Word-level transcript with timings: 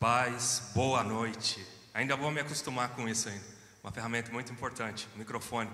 Paz, 0.00 0.70
boa 0.76 1.02
noite. 1.02 1.66
Ainda 1.92 2.14
vou 2.14 2.30
me 2.30 2.40
acostumar 2.40 2.90
com 2.90 3.08
isso 3.08 3.28
ainda. 3.28 3.44
Uma 3.82 3.90
ferramenta 3.90 4.30
muito 4.30 4.52
importante, 4.52 5.08
o 5.16 5.18
microfone. 5.18 5.68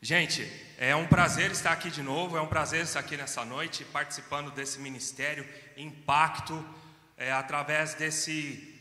Gente, 0.00 0.48
é 0.78 0.94
um 0.94 1.08
prazer 1.08 1.50
estar 1.50 1.72
aqui 1.72 1.90
de 1.90 2.04
novo, 2.04 2.36
é 2.36 2.40
um 2.40 2.46
prazer 2.46 2.84
estar 2.84 3.00
aqui 3.00 3.16
nessa 3.16 3.44
noite 3.44 3.84
participando 3.86 4.52
desse 4.52 4.78
ministério 4.78 5.44
Impacto, 5.76 6.64
é, 7.16 7.32
através 7.32 7.94
desse 7.94 8.80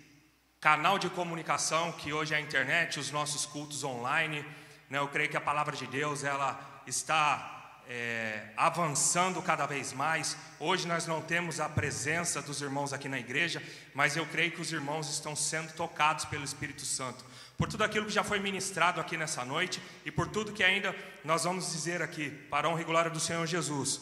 canal 0.60 1.00
de 1.00 1.10
comunicação 1.10 1.92
que 1.94 2.14
hoje 2.14 2.36
é 2.36 2.38
a 2.38 2.42
internet, 2.42 3.00
os 3.00 3.10
nossos 3.10 3.48
cultos 3.48 3.84
online. 3.84 4.46
Né? 4.92 5.00
Eu 5.00 5.08
creio 5.08 5.32
que 5.32 5.38
a 5.38 5.42
palavra 5.42 5.76
de 5.76 5.88
Deus 5.88 6.24
ela 6.24 6.84
está 6.86 7.61
é, 7.88 8.44
avançando 8.56 9.42
cada 9.42 9.66
vez 9.66 9.94
mais. 9.94 10.38
Hoje 10.60 10.88
nós 10.88 11.06
não 11.08 11.22
temos 11.22 11.60
a 11.60 11.68
presença 11.68 12.42
dos 12.42 12.62
irmãos 12.62 12.94
aqui 12.94 13.10
na 13.10 13.20
igreja, 13.20 13.62
mas 13.94 14.16
eu 14.16 14.26
creio 14.26 14.52
que 14.52 14.62
os 14.62 14.72
irmãos 14.72 15.10
estão 15.10 15.36
sendo 15.36 15.74
tocados 15.74 16.26
pelo 16.26 16.44
Espírito 16.44 16.86
Santo. 16.86 17.24
Por 17.58 17.68
tudo 17.68 17.84
aquilo 17.84 18.06
que 18.06 18.12
já 18.12 18.24
foi 18.24 18.40
ministrado 18.40 19.00
aqui 19.00 19.18
nessa 19.18 19.46
noite 19.46 19.82
e 20.06 20.12
por 20.12 20.28
tudo 20.28 20.52
que 20.54 20.64
ainda 20.64 20.96
nós 21.24 21.44
vamos 21.44 21.72
dizer 21.72 22.02
aqui, 22.02 22.30
para 22.50 22.68
a 22.68 22.72
honra 22.72 22.82
e 22.82 22.86
glória 22.86 23.12
do 23.12 23.20
Senhor 23.20 23.46
Jesus. 23.46 24.02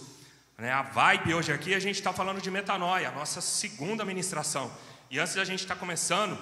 Né, 0.58 0.72
a 0.72 0.82
vibe 0.82 1.34
hoje 1.34 1.52
aqui, 1.52 1.74
a 1.74 1.80
gente 1.80 1.96
está 1.96 2.12
falando 2.12 2.42
de 2.42 2.52
metanoia, 2.52 3.10
a 3.10 3.12
nossa 3.12 3.42
segunda 3.42 4.04
ministração. 4.04 4.72
E 5.10 5.18
antes 5.18 5.36
da 5.36 5.46
gente 5.46 5.62
estar 5.62 5.76
tá 5.76 5.80
começando, 5.80 6.38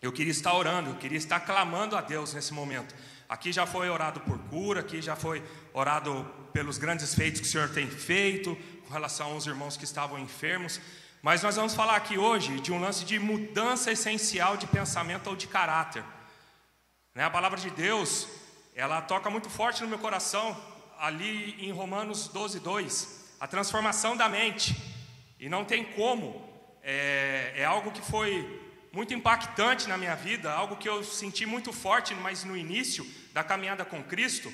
eu 0.00 0.12
queria 0.12 0.30
estar 0.30 0.54
orando, 0.54 0.90
eu 0.90 0.96
queria 0.96 1.18
estar 1.18 1.40
clamando 1.40 1.96
a 1.96 2.00
Deus 2.00 2.32
nesse 2.32 2.54
momento. 2.54 2.94
Aqui 3.28 3.52
já 3.52 3.66
foi 3.66 3.90
orado 3.90 4.20
por 4.20 4.38
cura, 4.38 4.80
aqui 4.80 5.02
já 5.02 5.16
foi 5.16 5.42
orado 5.74 6.24
pelos 6.52 6.78
grandes 6.78 7.14
feitos 7.14 7.40
que 7.40 7.46
o 7.46 7.50
Senhor 7.50 7.68
tem 7.70 7.88
feito 7.88 8.56
com 8.86 8.92
relação 8.92 9.32
aos 9.32 9.46
irmãos 9.46 9.76
que 9.76 9.84
estavam 9.84 10.18
enfermos. 10.18 10.80
Mas 11.20 11.42
nós 11.42 11.56
vamos 11.56 11.74
falar 11.74 11.96
aqui 11.96 12.16
hoje 12.16 12.60
de 12.60 12.72
um 12.72 12.80
lance 12.80 13.04
de 13.04 13.18
mudança 13.18 13.90
essencial 13.90 14.56
de 14.56 14.66
pensamento 14.66 15.28
ou 15.28 15.36
de 15.36 15.46
caráter. 15.46 16.04
Né? 17.14 17.24
A 17.24 17.30
palavra 17.30 17.58
de 17.58 17.70
Deus, 17.70 18.28
ela 18.74 19.00
toca 19.02 19.28
muito 19.28 19.50
forte 19.50 19.82
no 19.82 19.88
meu 19.88 19.98
coração, 19.98 20.56
ali 20.98 21.56
em 21.58 21.72
Romanos 21.72 22.28
12, 22.28 22.60
2. 22.60 23.36
A 23.40 23.46
transformação 23.46 24.16
da 24.16 24.28
mente. 24.28 24.76
E 25.38 25.48
não 25.48 25.64
tem 25.64 25.84
como. 25.84 26.48
É, 26.82 27.54
é 27.56 27.64
algo 27.64 27.90
que 27.90 28.00
foi 28.00 28.68
muito 28.92 29.12
impactante 29.12 29.88
na 29.88 29.98
minha 29.98 30.14
vida, 30.14 30.52
algo 30.52 30.76
que 30.76 30.88
eu 30.88 31.04
senti 31.04 31.44
muito 31.44 31.72
forte, 31.72 32.14
mas 32.14 32.44
no 32.44 32.56
início 32.56 33.06
da 33.32 33.44
caminhada 33.44 33.84
com 33.84 34.02
Cristo, 34.02 34.52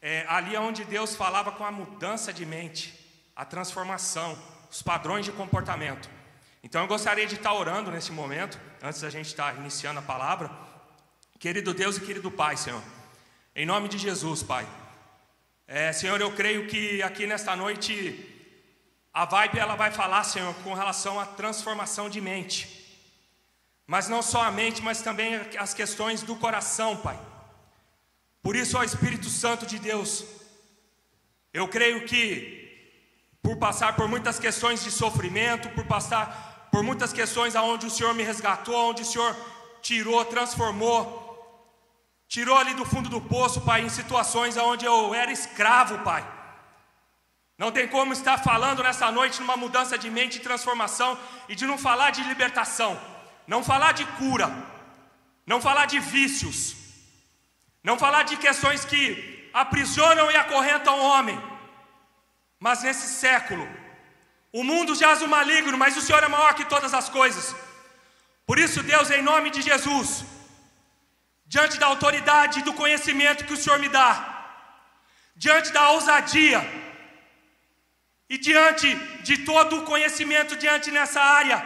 é, 0.00 0.24
ali 0.28 0.54
é 0.54 0.60
onde 0.60 0.84
Deus 0.84 1.16
falava 1.16 1.50
com 1.52 1.64
a 1.64 1.72
mudança 1.72 2.32
de 2.32 2.46
mente, 2.46 2.94
a 3.34 3.44
transformação, 3.44 4.38
os 4.70 4.82
padrões 4.82 5.24
de 5.24 5.32
comportamento. 5.32 6.08
Então 6.62 6.82
eu 6.82 6.88
gostaria 6.88 7.26
de 7.26 7.34
estar 7.34 7.52
orando 7.52 7.90
nesse 7.90 8.12
momento, 8.12 8.58
antes 8.82 9.00
da 9.00 9.10
gente 9.10 9.26
estar 9.26 9.56
iniciando 9.56 9.98
a 9.98 10.02
palavra. 10.02 10.50
Querido 11.38 11.72
Deus 11.72 11.96
e 11.96 12.00
querido 12.00 12.30
Pai, 12.30 12.56
Senhor, 12.56 12.82
em 13.54 13.66
nome 13.66 13.88
de 13.88 13.98
Jesus, 13.98 14.42
Pai. 14.42 14.66
É, 15.66 15.92
Senhor, 15.92 16.20
eu 16.20 16.32
creio 16.34 16.66
que 16.66 17.02
aqui 17.02 17.26
nesta 17.26 17.54
noite 17.54 18.34
a 19.12 19.24
vibe 19.24 19.58
ela 19.58 19.74
vai 19.74 19.90
falar, 19.90 20.22
Senhor, 20.24 20.54
com 20.62 20.74
relação 20.74 21.18
à 21.18 21.26
transformação 21.26 22.08
de 22.08 22.20
mente. 22.20 22.78
Mas 23.86 24.08
não 24.08 24.22
só 24.22 24.42
a 24.42 24.50
mente, 24.50 24.82
mas 24.82 25.02
também 25.02 25.34
as 25.58 25.74
questões 25.74 26.22
do 26.22 26.36
coração, 26.36 26.96
Pai. 26.96 27.18
Por 28.48 28.56
isso, 28.56 28.78
ó 28.78 28.82
Espírito 28.82 29.28
Santo 29.28 29.66
de 29.66 29.78
Deus, 29.78 30.24
eu 31.52 31.68
creio 31.68 32.06
que 32.06 32.22
por 33.42 33.58
passar 33.58 33.94
por 33.94 34.08
muitas 34.08 34.38
questões 34.38 34.82
de 34.82 34.90
sofrimento, 34.90 35.68
por 35.76 35.84
passar 35.84 36.70
por 36.72 36.82
muitas 36.82 37.12
questões 37.12 37.54
aonde 37.54 37.84
o 37.84 37.90
Senhor 37.90 38.14
me 38.14 38.22
resgatou, 38.22 38.88
onde 38.88 39.02
o 39.02 39.04
Senhor 39.04 39.36
tirou, 39.82 40.24
transformou, 40.24 41.04
tirou 42.26 42.56
ali 42.56 42.72
do 42.72 42.86
fundo 42.86 43.10
do 43.10 43.20
poço, 43.20 43.60
Pai, 43.60 43.82
em 43.82 43.90
situações 43.90 44.56
aonde 44.56 44.86
eu 44.86 45.14
era 45.14 45.30
escravo, 45.30 45.98
Pai. 45.98 46.26
Não 47.58 47.70
tem 47.70 47.86
como 47.86 48.14
estar 48.14 48.38
falando 48.38 48.82
nessa 48.82 49.12
noite 49.12 49.42
numa 49.42 49.58
mudança 49.58 49.98
de 49.98 50.08
mente 50.08 50.36
e 50.38 50.46
transformação 50.48 51.18
e 51.50 51.54
de 51.54 51.66
não 51.66 51.76
falar 51.76 52.12
de 52.12 52.22
libertação 52.22 52.98
não 53.46 53.62
falar 53.62 53.92
de 53.92 54.06
cura, 54.20 54.48
não 55.46 55.60
falar 55.60 55.84
de 55.86 55.98
vícios, 55.98 56.77
não 57.88 57.96
falar 58.04 58.22
de 58.30 58.36
questões 58.46 58.80
que 58.90 59.02
aprisionam 59.62 60.26
e 60.30 60.36
acorrentam 60.44 60.94
o 60.98 61.06
homem, 61.10 61.36
mas 62.66 62.82
nesse 62.86 63.06
século, 63.22 63.64
o 64.60 64.62
mundo 64.70 64.98
jaz 65.02 65.18
o 65.26 65.28
maligno, 65.36 65.76
mas 65.82 65.96
o 66.00 66.02
Senhor 66.06 66.22
é 66.26 66.34
maior 66.34 66.52
que 66.58 66.72
todas 66.74 66.92
as 67.00 67.08
coisas. 67.18 67.46
Por 68.48 68.56
isso, 68.64 68.82
Deus, 68.92 69.08
em 69.16 69.22
nome 69.30 69.48
de 69.56 69.62
Jesus, 69.70 70.10
diante 71.54 71.78
da 71.82 71.86
autoridade 71.92 72.58
e 72.58 72.66
do 72.68 72.74
conhecimento 72.82 73.46
que 73.46 73.56
o 73.56 73.62
Senhor 73.62 73.78
me 73.84 73.90
dá, 73.98 74.10
diante 75.44 75.70
da 75.78 75.84
ousadia 75.96 76.60
e 78.34 78.36
diante 78.48 78.88
de 79.28 79.36
todo 79.50 79.72
o 79.78 79.86
conhecimento 79.92 80.60
diante 80.64 80.90
nessa 80.98 81.22
área, 81.40 81.58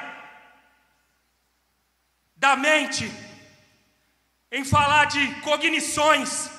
da 2.44 2.54
mente, 2.68 3.06
em 4.52 4.64
falar 4.64 5.06
de 5.06 5.26
cognições, 5.40 6.50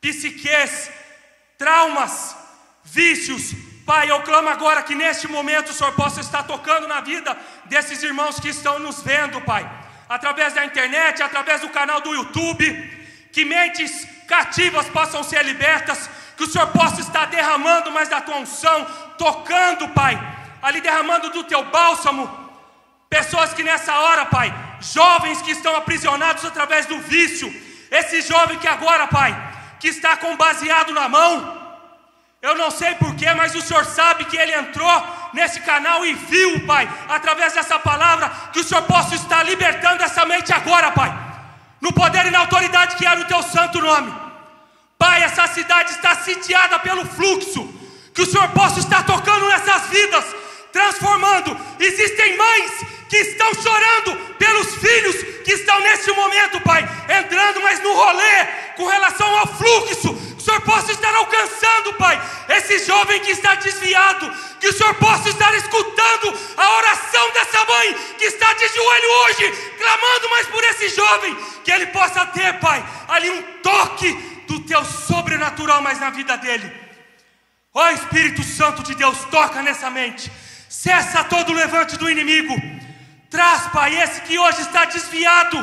psiques, 0.00 0.90
traumas, 1.56 2.36
vícios. 2.82 3.54
Pai, 3.86 4.10
eu 4.10 4.20
clamo 4.22 4.48
agora 4.48 4.82
que 4.82 4.94
neste 4.94 5.28
momento 5.28 5.70
o 5.70 5.72
Senhor 5.72 5.92
possa 5.92 6.20
estar 6.20 6.42
tocando 6.42 6.88
na 6.88 7.00
vida 7.00 7.36
desses 7.66 8.02
irmãos 8.02 8.40
que 8.40 8.48
estão 8.48 8.80
nos 8.80 9.00
vendo, 9.02 9.40
Pai, 9.42 9.68
através 10.08 10.52
da 10.52 10.64
internet, 10.64 11.22
através 11.22 11.60
do 11.60 11.68
canal 11.68 12.00
do 12.00 12.12
YouTube, 12.12 12.66
que 13.32 13.44
mentes 13.44 14.06
cativas 14.26 14.88
possam 14.88 15.22
ser 15.22 15.44
libertas, 15.44 16.10
que 16.36 16.42
o 16.42 16.50
Senhor 16.50 16.66
possa 16.68 17.00
estar 17.00 17.26
derramando 17.26 17.92
mais 17.92 18.08
da 18.08 18.20
tua 18.20 18.38
unção, 18.38 18.84
tocando, 19.16 19.88
Pai, 19.90 20.18
ali 20.60 20.80
derramando 20.80 21.30
do 21.30 21.44
teu 21.44 21.64
bálsamo, 21.66 22.28
pessoas 23.08 23.54
que 23.54 23.62
nessa 23.62 23.94
hora, 23.94 24.26
Pai, 24.26 24.52
jovens 24.82 25.40
que 25.42 25.52
estão 25.52 25.74
aprisionados 25.76 26.44
através 26.44 26.86
do 26.86 26.98
vício, 27.00 27.48
esse 27.90 28.22
jovem 28.22 28.58
que 28.58 28.68
agora, 28.68 29.06
Pai, 29.06 29.30
que 29.78 29.88
está 29.88 30.16
com 30.16 30.36
baseado 30.36 30.92
na 30.92 31.08
mão, 31.08 31.62
eu 32.40 32.56
não 32.56 32.70
sei 32.70 32.94
porquê, 32.96 33.32
mas 33.34 33.54
o 33.54 33.60
Senhor 33.60 33.84
sabe 33.84 34.24
que 34.24 34.36
ele 34.36 34.52
entrou 34.52 35.06
nesse 35.32 35.60
canal 35.60 36.04
e 36.04 36.12
viu, 36.14 36.66
Pai, 36.66 36.88
através 37.08 37.52
dessa 37.52 37.78
palavra, 37.78 38.28
que 38.52 38.60
o 38.60 38.64
Senhor 38.64 38.82
possa 38.82 39.14
estar 39.14 39.44
libertando 39.44 40.02
essa 40.02 40.24
mente 40.24 40.52
agora, 40.52 40.90
Pai, 40.90 41.12
no 41.80 41.92
poder 41.92 42.26
e 42.26 42.30
na 42.30 42.40
autoridade 42.40 42.96
que 42.96 43.06
é 43.06 43.14
no 43.14 43.26
Teu 43.26 43.42
santo 43.42 43.80
nome. 43.80 44.12
Pai, 44.98 45.22
essa 45.22 45.46
cidade 45.48 45.92
está 45.92 46.16
sitiada 46.16 46.78
pelo 46.80 47.04
fluxo, 47.04 47.62
que 48.14 48.22
o 48.22 48.26
Senhor 48.26 48.48
possa 48.50 48.80
estar 48.80 49.04
tocando 49.04 49.48
nessas 49.48 49.86
vidas, 49.88 50.24
transformando. 50.72 51.56
Existem 51.78 52.36
mães 52.36 52.72
que 53.08 53.16
estão 53.18 53.52
chorando 53.54 54.16
pelos 54.38 54.74
filhos 54.76 55.16
que 55.44 55.52
estão 55.52 55.78
nesse 55.80 56.10
momento, 56.12 56.60
Pai, 56.62 56.82
entrando 57.20 57.60
mais 57.60 57.82
no 57.82 57.92
rolê 57.92 58.46
com 58.76 58.86
relação 58.86 59.38
ao 59.38 59.46
fluxo. 59.46 60.14
Que 60.14 60.38
o 60.38 60.40
Senhor 60.40 60.60
possa 60.62 60.92
estar 60.92 61.14
alcançando, 61.14 61.92
Pai, 61.94 62.20
esse 62.48 62.86
jovem 62.86 63.20
que 63.20 63.32
está 63.32 63.54
desviado. 63.56 64.32
Que 64.58 64.68
o 64.68 64.72
Senhor 64.72 64.94
possa 64.94 65.28
estar 65.28 65.54
escutando 65.54 66.38
a 66.56 66.76
oração 66.78 67.30
dessa 67.32 67.64
mãe 67.66 67.94
que 68.18 68.24
está 68.24 68.52
de 68.54 68.68
joelho 68.68 69.10
hoje, 69.24 69.52
clamando 69.78 70.30
mais 70.30 70.46
por 70.46 70.64
esse 70.64 70.88
jovem. 70.88 71.36
Que 71.64 71.70
ele 71.70 71.86
possa 71.88 72.24
ter, 72.26 72.58
Pai, 72.60 72.82
ali 73.08 73.30
um 73.30 73.42
toque 73.62 74.12
do 74.48 74.60
teu 74.60 74.84
sobrenatural 74.84 75.82
mais 75.82 76.00
na 76.00 76.10
vida 76.10 76.36
dele. 76.38 76.72
Ó 77.74 77.90
Espírito 77.90 78.42
Santo 78.42 78.82
de 78.82 78.94
Deus, 78.94 79.18
toca 79.30 79.62
nessa 79.62 79.90
mente. 79.90 80.30
Cessa 80.72 81.22
todo 81.24 81.50
o 81.50 81.54
levante 81.54 81.98
do 81.98 82.10
inimigo. 82.10 82.54
Traz, 83.28 83.66
Pai, 83.66 83.94
esse 83.94 84.22
que 84.22 84.38
hoje 84.38 84.62
está 84.62 84.86
desviado, 84.86 85.58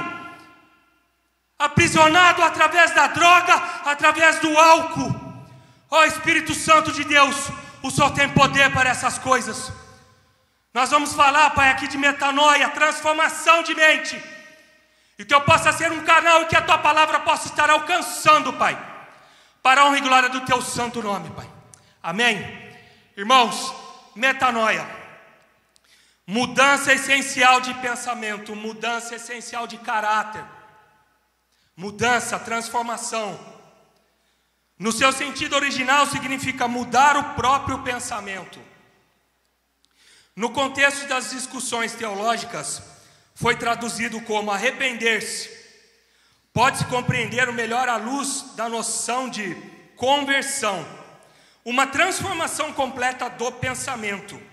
aprisionado 1.58 2.44
através 2.44 2.92
da 2.92 3.08
droga, 3.08 3.56
através 3.86 4.38
do 4.38 4.56
álcool. 4.56 5.10
Ó 5.90 6.00
oh, 6.00 6.06
Espírito 6.06 6.54
Santo 6.54 6.92
de 6.92 7.04
Deus, 7.04 7.36
o 7.82 7.90
Senhor 7.90 8.12
tem 8.12 8.30
poder 8.30 8.72
para 8.72 8.92
essas 8.92 9.18
coisas. 9.18 9.74
Nós 10.72 10.92
vamos 10.92 11.16
falar, 11.16 11.50
Pai, 11.56 11.70
aqui 11.70 11.88
de 11.88 11.98
metanoia, 11.98 12.70
transformação 12.70 13.64
de 13.64 13.74
mente. 13.74 14.24
E 15.18 15.26
que 15.26 15.34
eu 15.34 15.42
possa 15.42 15.74
ser 15.74 15.92
um 15.92 16.06
canal 16.06 16.44
e 16.44 16.46
que 16.46 16.56
a 16.56 16.62
tua 16.62 16.78
palavra 16.78 17.20
possa 17.22 17.48
estar 17.48 17.68
alcançando, 17.68 18.54
Pai. 18.54 18.78
Para 19.64 19.82
a 19.82 19.86
honra 19.86 19.98
e 19.98 20.02
glória 20.02 20.30
do 20.30 20.42
teu 20.42 20.62
santo 20.62 21.02
nome, 21.02 21.32
Pai. 21.32 21.50
Amém. 22.04 22.38
Irmãos, 23.18 23.74
metanoia. 24.16 24.99
Mudança 26.32 26.94
essencial 26.94 27.60
de 27.60 27.74
pensamento, 27.74 28.56
mudança 28.56 29.16
essencial 29.16 29.66
de 29.66 29.80
caráter, 29.80 30.46
mudança, 31.76 32.38
transformação. 32.38 33.40
No 34.78 34.92
seu 34.92 35.12
sentido 35.12 35.56
original, 35.56 36.06
significa 36.06 36.68
mudar 36.68 37.18
o 37.18 37.34
próprio 37.34 37.82
pensamento. 37.82 38.62
No 40.36 40.52
contexto 40.52 41.08
das 41.08 41.32
discussões 41.32 41.94
teológicas, 41.94 42.84
foi 43.34 43.56
traduzido 43.56 44.22
como 44.22 44.52
arrepender-se. 44.52 45.50
Pode-se 46.54 46.86
compreender 46.86 47.52
melhor 47.52 47.90
à 47.90 47.96
luz 47.96 48.54
da 48.56 48.70
noção 48.70 49.28
de 49.28 49.56
conversão, 49.96 50.88
uma 51.66 51.88
transformação 51.88 52.72
completa 52.72 53.28
do 53.32 53.52
pensamento. 53.54 54.49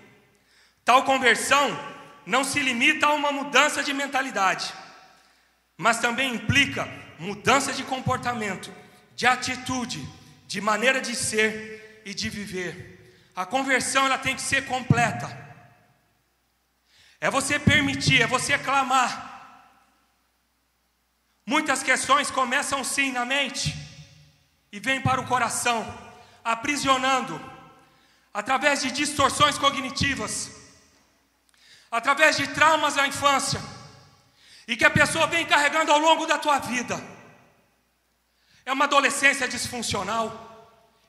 Tal 0.86 1.02
conversão 1.02 1.76
não 2.24 2.44
se 2.44 2.60
limita 2.60 3.06
a 3.06 3.12
uma 3.12 3.32
mudança 3.32 3.82
de 3.82 3.92
mentalidade, 3.92 4.72
mas 5.76 5.98
também 5.98 6.32
implica 6.32 6.88
mudança 7.18 7.72
de 7.72 7.82
comportamento, 7.82 8.72
de 9.16 9.26
atitude, 9.26 10.00
de 10.46 10.60
maneira 10.60 11.00
de 11.00 11.16
ser 11.16 12.02
e 12.06 12.14
de 12.14 12.30
viver. 12.30 13.28
A 13.34 13.44
conversão 13.44 14.06
ela 14.06 14.16
tem 14.16 14.36
que 14.36 14.40
ser 14.40 14.64
completa. 14.66 15.26
É 17.20 17.28
você 17.32 17.58
permitir, 17.58 18.22
é 18.22 18.26
você 18.28 18.56
clamar. 18.56 19.10
Muitas 21.44 21.82
questões 21.82 22.30
começam 22.30 22.84
sim 22.84 23.10
na 23.10 23.24
mente 23.24 23.74
e 24.70 24.78
vêm 24.78 25.00
para 25.00 25.20
o 25.20 25.26
coração, 25.26 25.84
aprisionando, 26.44 27.40
através 28.32 28.82
de 28.82 28.92
distorções 28.92 29.58
cognitivas, 29.58 30.55
através 31.96 32.36
de 32.36 32.46
traumas 32.48 32.94
da 32.94 33.06
infância, 33.06 33.60
e 34.68 34.76
que 34.76 34.84
a 34.84 34.90
pessoa 34.90 35.26
vem 35.26 35.46
carregando 35.46 35.90
ao 35.90 35.98
longo 35.98 36.26
da 36.26 36.36
tua 36.36 36.58
vida. 36.58 36.96
É 38.66 38.72
uma 38.72 38.84
adolescência 38.84 39.48
disfuncional, 39.48 40.26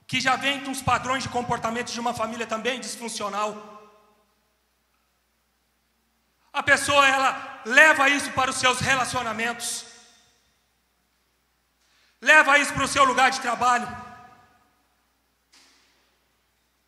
que 0.08 0.22
já 0.22 0.38
vem 0.38 0.64
com 0.64 0.72
os 0.72 0.82
padrões 0.82 1.24
de 1.24 1.30
comportamento 1.30 1.92
de 1.92 2.00
uma 2.00 2.14
família 2.14 2.48
também 2.48 2.80
disfuncional. 2.80 3.50
A 6.54 6.64
pessoa 6.64 7.06
ela 7.06 7.62
leva 7.66 8.08
isso 8.08 8.32
para 8.32 8.50
os 8.50 8.56
seus 8.56 8.80
relacionamentos. 8.80 9.86
Leva 12.22 12.58
isso 12.60 12.74
para 12.74 12.86
o 12.86 12.88
seu 12.88 13.04
lugar 13.04 13.30
de 13.30 13.42
trabalho. 13.42 13.90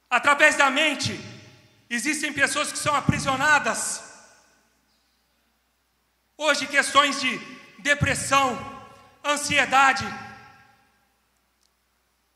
Através 0.09 0.55
da 0.55 0.69
mente, 0.71 1.19
existem 1.89 2.31
pessoas 2.31 2.71
que 2.71 2.77
são 2.77 2.95
aprisionadas 2.95 4.09
Hoje, 6.41 6.65
questões 6.67 7.19
de 7.19 7.37
depressão, 7.79 8.57
ansiedade, 9.21 10.05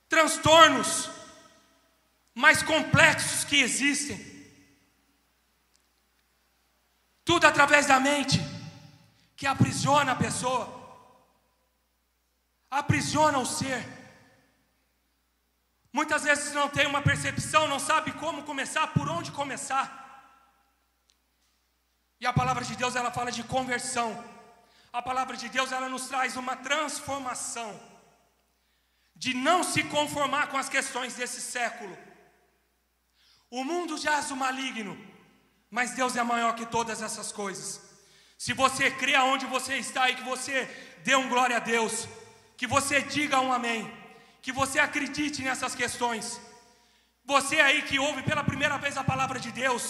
transtornos 0.09 1.09
mais 2.35 2.61
complexos 2.61 3.45
que 3.45 3.61
existem. 3.61 4.19
Tudo 7.23 7.47
através 7.47 7.85
da 7.85 7.97
mente, 7.97 8.41
que 9.37 9.47
aprisiona 9.47 10.11
a 10.11 10.17
pessoa, 10.17 10.67
aprisiona 12.69 13.37
o 13.37 13.45
ser. 13.45 13.87
Muitas 15.93 16.23
vezes 16.23 16.53
não 16.53 16.67
tem 16.67 16.87
uma 16.87 17.03
percepção, 17.03 17.67
não 17.67 17.79
sabe 17.79 18.11
como 18.13 18.43
começar, 18.43 18.87
por 18.87 19.07
onde 19.07 19.31
começar. 19.31 19.85
E 22.19 22.25
a 22.25 22.33
palavra 22.33 22.65
de 22.65 22.75
Deus 22.75 22.95
ela 22.95 23.11
fala 23.11 23.31
de 23.31 23.43
conversão. 23.43 24.09
A 24.91 25.01
palavra 25.03 25.37
de 25.37 25.47
Deus 25.49 25.71
ela 25.71 25.87
nos 25.87 26.07
traz 26.07 26.35
uma 26.35 26.55
transformação 26.55 27.79
de 29.15 29.35
não 29.35 29.63
se 29.63 29.83
conformar 29.83 30.47
com 30.47 30.57
as 30.57 30.67
questões 30.67 31.13
desse 31.13 31.39
século. 31.39 31.95
O 33.51 33.63
mundo 33.63 33.95
jaz 33.95 34.31
o 34.31 34.35
maligno, 34.35 34.97
mas 35.69 35.91
Deus 35.91 36.15
é 36.15 36.23
maior 36.23 36.55
que 36.55 36.65
todas 36.65 37.03
essas 37.03 37.31
coisas. 37.31 37.81
Se 38.35 38.51
você 38.51 38.89
crê 38.89 39.13
aonde 39.13 39.45
você 39.45 39.77
está 39.77 40.09
e 40.09 40.15
que 40.15 40.23
você 40.23 40.65
dê 41.03 41.15
um 41.15 41.29
glória 41.29 41.57
a 41.57 41.59
Deus, 41.59 42.07
que 42.57 42.65
você 42.65 42.99
diga 43.01 43.39
um 43.39 43.53
amém, 43.53 44.02
que 44.43 44.51
você 44.51 44.77
acredite 44.77 45.41
nessas 45.41 45.73
questões. 45.73 46.39
Você 47.23 47.59
aí 47.61 47.81
que 47.81 47.97
ouve 47.97 48.21
pela 48.23 48.43
primeira 48.43 48.77
vez 48.77 48.97
a 48.97 49.03
palavra 49.03 49.39
de 49.39 49.51
Deus, 49.51 49.85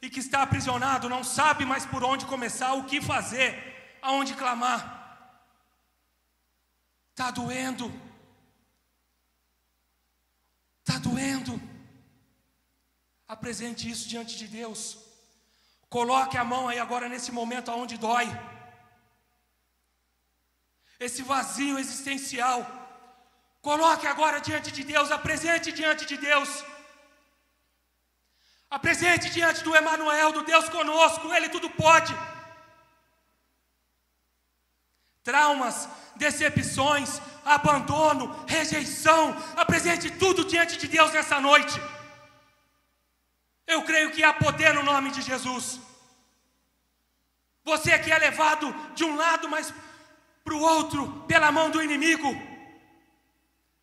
e 0.00 0.08
que 0.08 0.20
está 0.20 0.42
aprisionado, 0.42 1.08
não 1.08 1.22
sabe 1.22 1.64
mais 1.64 1.84
por 1.84 2.02
onde 2.02 2.24
começar, 2.24 2.72
o 2.74 2.84
que 2.84 3.00
fazer, 3.02 3.98
aonde 4.00 4.34
clamar. 4.34 4.80
Está 7.10 7.30
doendo. 7.30 7.92
Está 10.80 10.98
doendo. 10.98 11.60
Apresente 13.28 13.90
isso 13.90 14.08
diante 14.08 14.38
de 14.38 14.46
Deus. 14.48 14.98
Coloque 15.88 16.38
a 16.38 16.44
mão 16.44 16.68
aí 16.68 16.78
agora 16.78 17.08
nesse 17.08 17.32
momento 17.32 17.70
aonde 17.70 17.98
dói. 17.98 18.26
Esse 20.98 21.22
vazio 21.22 21.78
existencial. 21.78 22.79
Coloque 23.62 24.06
agora 24.06 24.40
diante 24.40 24.70
de 24.72 24.82
Deus, 24.82 25.10
apresente 25.10 25.70
diante 25.70 26.06
de 26.06 26.16
Deus. 26.16 26.64
Apresente 28.70 29.28
diante 29.30 29.62
do 29.62 29.74
Emanuel, 29.74 30.32
do 30.32 30.42
Deus 30.42 30.68
conosco, 30.68 31.32
Ele 31.34 31.48
tudo 31.48 31.68
pode. 31.70 32.14
Traumas, 35.22 35.88
decepções, 36.16 37.20
abandono, 37.44 38.44
rejeição, 38.46 39.36
apresente 39.56 40.10
tudo 40.10 40.44
diante 40.44 40.78
de 40.78 40.86
Deus 40.86 41.12
nessa 41.12 41.40
noite. 41.40 41.78
Eu 43.66 43.82
creio 43.82 44.10
que 44.12 44.24
há 44.24 44.32
poder 44.32 44.72
no 44.74 44.82
nome 44.82 45.10
de 45.10 45.20
Jesus. 45.20 45.80
Você 47.64 47.98
que 47.98 48.10
é 48.10 48.18
levado 48.18 48.72
de 48.94 49.04
um 49.04 49.16
lado, 49.16 49.48
mas 49.48 49.72
para 50.42 50.54
o 50.54 50.60
outro, 50.60 51.24
pela 51.28 51.52
mão 51.52 51.70
do 51.70 51.82
inimigo. 51.82 52.49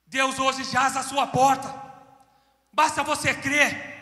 Deus 0.07 0.39
hoje 0.39 0.63
jaz 0.63 0.95
à 0.95 1.03
sua 1.03 1.27
porta. 1.27 1.69
Basta 2.71 3.03
você 3.03 3.33
crer. 3.33 3.97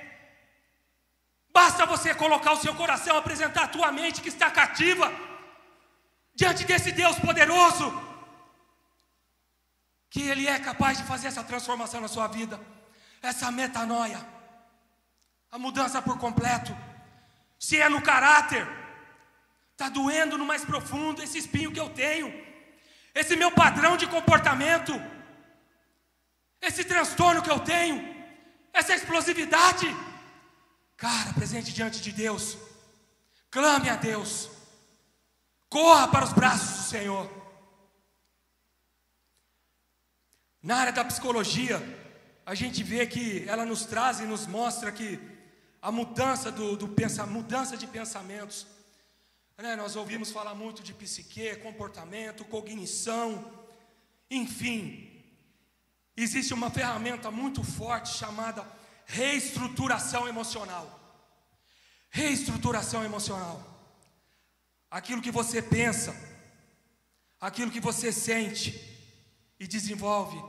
Basta 1.49 1.85
você 1.85 2.13
colocar 2.13 2.51
o 2.53 2.61
seu 2.61 2.75
coração, 2.75 3.17
apresentar 3.17 3.63
a 3.63 3.67
tua 3.67 3.91
mente 3.91 4.21
que 4.21 4.29
está 4.29 4.51
cativa 4.51 5.11
diante 6.33 6.65
desse 6.65 6.91
Deus 6.91 7.17
poderoso, 7.17 7.87
que 10.09 10.21
Ele 10.21 10.47
é 10.47 10.59
capaz 10.59 10.97
de 10.97 11.05
fazer 11.05 11.27
essa 11.27 11.43
transformação 11.43 12.01
na 12.01 12.09
sua 12.09 12.27
vida, 12.27 12.59
essa 13.21 13.49
metanoia, 13.49 14.19
a 15.49 15.57
mudança 15.57 16.01
por 16.01 16.17
completo. 16.17 16.75
Se 17.57 17.79
é 17.79 17.87
no 17.87 18.01
caráter, 18.01 18.67
está 19.71 19.87
doendo 19.87 20.37
no 20.37 20.45
mais 20.45 20.65
profundo 20.65 21.23
esse 21.23 21.37
espinho 21.37 21.71
que 21.71 21.79
eu 21.79 21.89
tenho, 21.89 22.27
esse 23.13 23.37
meu 23.37 23.49
padrão 23.49 23.95
de 23.95 24.07
comportamento, 24.07 24.91
esse 26.65 26.83
transtorno 26.83 27.41
que 27.41 27.51
eu 27.51 27.59
tenho, 27.59 27.97
essa 28.73 28.95
explosividade. 28.95 29.87
Cara, 30.97 31.33
presente 31.33 31.73
diante 31.73 32.01
de 32.01 32.11
Deus. 32.11 32.57
Clame 33.51 33.89
a 33.89 33.95
Deus. 33.95 34.49
Corra 35.69 36.07
para 36.07 36.25
os 36.25 36.33
braços 36.33 36.77
do 36.77 36.89
Senhor. 36.89 37.29
Na 40.61 40.77
área 40.77 40.93
da 40.93 41.05
psicologia, 41.05 41.77
a 42.45 42.55
gente 42.55 42.83
vê 42.83 43.05
que 43.05 43.47
ela 43.47 43.65
nos 43.65 43.85
traz 43.85 44.19
e 44.19 44.23
nos 44.23 44.47
mostra 44.47 44.91
que 44.91 45.19
a 45.81 45.91
mudança 45.91 46.51
do, 46.51 46.75
do 46.75 46.87
pensa, 46.87 47.25
mudança 47.25 47.77
de 47.77 47.85
pensamentos. 47.85 48.65
Né? 49.57 49.75
Nós 49.75 49.95
ouvimos 49.95 50.31
falar 50.31 50.55
muito 50.55 50.81
de 50.81 50.93
psique, 50.93 51.55
comportamento, 51.57 52.43
cognição, 52.45 53.51
enfim. 54.29 55.14
Existe 56.17 56.53
uma 56.53 56.71
ferramenta 56.71 57.29
muito 57.29 57.63
forte 57.63 58.17
chamada 58.17 58.65
reestruturação 59.05 60.27
emocional. 60.27 60.99
Reestruturação 62.09 63.03
emocional. 63.03 63.61
Aquilo 64.89 65.21
que 65.21 65.31
você 65.31 65.61
pensa, 65.61 66.15
aquilo 67.39 67.71
que 67.71 67.81
você 67.81 68.13
sente 68.13 68.79
e 69.59 69.67
desenvolve 69.67 70.41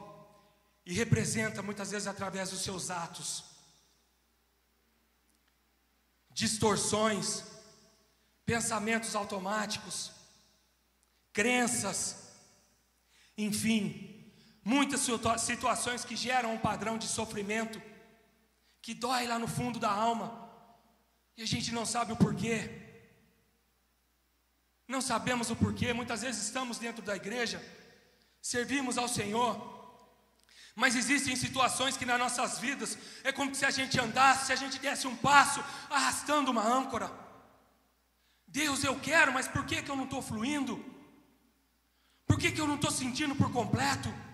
e 0.85 0.95
representa 0.95 1.63
muitas 1.63 1.91
vezes 1.91 2.07
através 2.07 2.51
dos 2.51 2.63
seus 2.63 2.91
atos. 2.91 3.45
Distorções, 6.31 7.43
pensamentos 8.45 9.17
automáticos, 9.17 10.13
crenças, 11.33 12.29
enfim, 13.37 14.06
muitas 14.67 15.07
situações 15.39 16.05
que 16.05 16.17
geram 16.17 16.53
um 16.53 16.59
padrão 16.59 16.99
de 16.99 17.07
sofrimento 17.07 17.81
que 18.83 18.93
dói 18.93 19.25
lá 19.25 19.39
no 19.39 19.47
fundo 19.47 19.79
da 19.79 19.91
alma, 19.91 20.27
e 21.37 21.43
a 21.43 21.47
gente 21.47 21.71
não 21.73 21.87
sabe 21.87 22.13
o 22.13 22.17
porquê. 22.17 22.69
Não 24.89 25.01
sabemos 25.01 25.51
o 25.51 25.57
porquê, 25.57 25.93
muitas 25.93 26.23
vezes 26.23 26.43
estamos 26.43 26.79
dentro 26.79 27.01
da 27.01 27.15
igreja, 27.15 27.65
servimos 28.43 28.99
ao 28.99 29.07
Senhor, 29.07 29.55
mas 30.75 30.97
existem 30.97 31.37
situações 31.37 31.97
que 31.97 32.05
nas 32.05 32.19
nossas 32.19 32.59
vidas 32.59 32.99
é 33.23 33.31
como 33.31 33.55
se 33.55 33.65
a 33.65 33.71
gente 33.71 34.01
andasse, 34.01 34.47
se 34.47 34.53
a 34.53 34.57
gente 34.57 34.81
desse 34.81 35.07
um 35.07 35.15
passo 35.15 35.65
arrastando 35.89 36.51
uma 36.51 36.67
âncora. 36.67 37.09
Deus, 38.49 38.83
eu 38.83 38.99
quero, 38.99 39.33
mas 39.33 39.47
por 39.47 39.65
que, 39.65 39.81
que 39.81 39.91
eu 39.93 39.97
não 39.97 40.05
estou 40.05 40.21
fluindo? 40.21 40.85
Por 42.27 42.37
que, 42.37 42.51
que 42.51 42.61
eu 42.61 42.67
não 42.67 42.75
estou 42.75 42.91
sentindo 42.91 43.37
por 43.37 43.53
completo? 43.53 44.26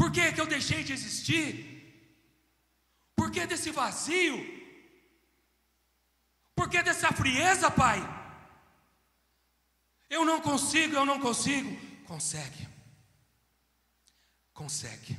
Por 0.00 0.10
que, 0.10 0.32
que 0.32 0.40
eu 0.40 0.46
deixei 0.46 0.82
de 0.82 0.94
existir? 0.94 1.46
Por 3.14 3.30
que 3.30 3.46
desse 3.46 3.70
vazio? 3.70 4.38
Por 6.54 6.70
que 6.70 6.82
dessa 6.82 7.12
frieza, 7.12 7.70
Pai? 7.70 8.00
Eu 10.08 10.24
não 10.24 10.40
consigo, 10.40 10.94
eu 10.94 11.04
não 11.04 11.20
consigo. 11.20 11.70
Consegue. 12.06 12.66
Consegue. 14.54 15.18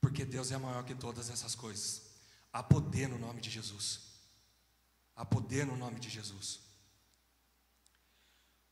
Porque 0.00 0.24
Deus 0.24 0.50
é 0.50 0.58
maior 0.58 0.82
que 0.82 0.96
todas 0.96 1.30
essas 1.30 1.54
coisas. 1.54 2.02
Há 2.52 2.60
poder 2.60 3.08
no 3.08 3.20
nome 3.20 3.40
de 3.40 3.50
Jesus. 3.50 4.00
Há 5.14 5.24
poder 5.24 5.64
no 5.64 5.76
nome 5.76 6.00
de 6.00 6.10
Jesus. 6.10 6.58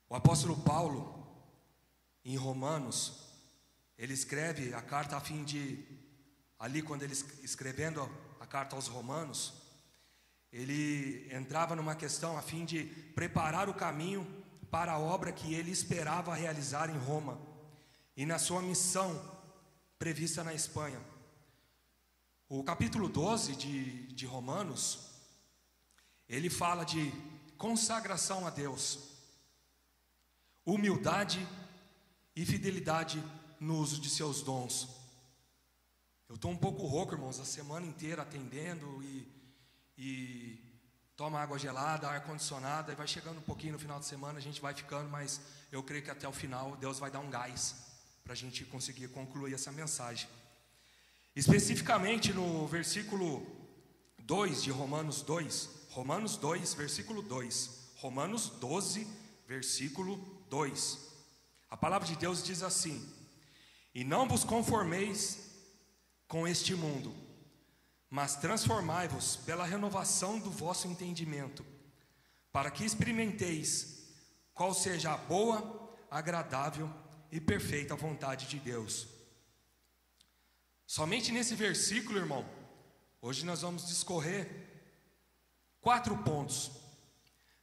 O 0.08 0.16
apóstolo 0.16 0.56
Paulo, 0.56 1.24
em 2.24 2.34
Romanos, 2.34 3.27
ele 3.98 4.14
escreve 4.14 4.72
a 4.72 4.80
carta 4.80 5.16
a 5.16 5.20
fim 5.20 5.42
de, 5.42 5.84
ali 6.58 6.80
quando 6.80 7.02
ele 7.02 7.14
escrevendo 7.42 8.08
a 8.38 8.46
carta 8.46 8.76
aos 8.76 8.86
Romanos, 8.86 9.54
ele 10.52 11.28
entrava 11.34 11.74
numa 11.74 11.96
questão 11.96 12.38
a 12.38 12.42
fim 12.42 12.64
de 12.64 12.84
preparar 13.14 13.68
o 13.68 13.74
caminho 13.74 14.24
para 14.70 14.92
a 14.92 14.98
obra 14.98 15.32
que 15.32 15.52
ele 15.52 15.72
esperava 15.72 16.34
realizar 16.34 16.88
em 16.88 16.96
Roma 16.96 17.40
e 18.16 18.24
na 18.24 18.38
sua 18.38 18.62
missão 18.62 19.36
prevista 19.98 20.44
na 20.44 20.54
Espanha. 20.54 21.00
O 22.48 22.62
capítulo 22.62 23.08
12 23.08 23.56
de, 23.56 24.06
de 24.06 24.26
Romanos, 24.26 25.10
ele 26.28 26.48
fala 26.48 26.84
de 26.84 27.12
consagração 27.58 28.46
a 28.46 28.50
Deus, 28.50 29.00
humildade 30.64 31.46
e 32.34 32.46
fidelidade 32.46 33.22
no 33.60 33.78
uso 33.78 34.00
de 34.00 34.08
seus 34.08 34.42
dons. 34.42 34.88
Eu 36.28 36.34
estou 36.34 36.50
um 36.50 36.56
pouco 36.56 36.86
rouco, 36.86 37.14
irmãos, 37.14 37.40
a 37.40 37.44
semana 37.44 37.86
inteira 37.86 38.22
atendendo 38.22 39.02
e, 39.02 39.26
e 39.96 40.68
toma 41.16 41.40
água 41.40 41.58
gelada, 41.58 42.08
ar 42.08 42.22
condicionado, 42.22 42.92
e 42.92 42.94
vai 42.94 43.06
chegando 43.06 43.38
um 43.38 43.42
pouquinho 43.42 43.72
no 43.72 43.78
final 43.78 43.98
de 43.98 44.06
semana, 44.06 44.38
a 44.38 44.42
gente 44.42 44.60
vai 44.60 44.74
ficando, 44.74 45.08
mas 45.08 45.40
eu 45.72 45.82
creio 45.82 46.02
que 46.04 46.10
até 46.10 46.28
o 46.28 46.32
final 46.32 46.76
Deus 46.76 46.98
vai 46.98 47.10
dar 47.10 47.20
um 47.20 47.30
gás 47.30 47.76
para 48.22 48.34
a 48.34 48.36
gente 48.36 48.64
conseguir 48.66 49.08
concluir 49.08 49.54
essa 49.54 49.72
mensagem. 49.72 50.28
Especificamente 51.34 52.32
no 52.32 52.66
versículo 52.66 53.46
2 54.18 54.62
de 54.62 54.70
Romanos 54.70 55.22
2, 55.22 55.70
Romanos 55.90 56.36
2, 56.36 56.74
versículo 56.74 57.22
2, 57.22 57.92
Romanos 57.96 58.50
12, 58.60 59.06
versículo 59.46 60.16
2. 60.50 60.98
A 61.70 61.76
palavra 61.76 62.06
de 62.06 62.16
Deus 62.16 62.42
diz 62.44 62.62
assim: 62.62 63.17
E 63.94 64.04
não 64.04 64.28
vos 64.28 64.44
conformeis 64.44 65.48
com 66.26 66.46
este 66.46 66.74
mundo, 66.74 67.14
mas 68.10 68.36
transformai-vos 68.36 69.36
pela 69.36 69.64
renovação 69.64 70.38
do 70.38 70.50
vosso 70.50 70.86
entendimento, 70.86 71.64
para 72.52 72.70
que 72.70 72.84
experimenteis 72.84 74.14
qual 74.54 74.74
seja 74.74 75.12
a 75.12 75.16
boa, 75.16 75.96
agradável 76.10 76.92
e 77.30 77.40
perfeita 77.40 77.94
vontade 77.94 78.46
de 78.46 78.58
Deus. 78.58 79.08
Somente 80.86 81.30
nesse 81.32 81.54
versículo, 81.54 82.18
irmão, 82.18 82.48
hoje 83.20 83.44
nós 83.44 83.62
vamos 83.62 83.86
discorrer 83.86 84.48
quatro 85.80 86.16
pontos: 86.24 86.70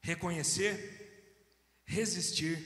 reconhecer, 0.01 1.81
resistir, 1.85 2.63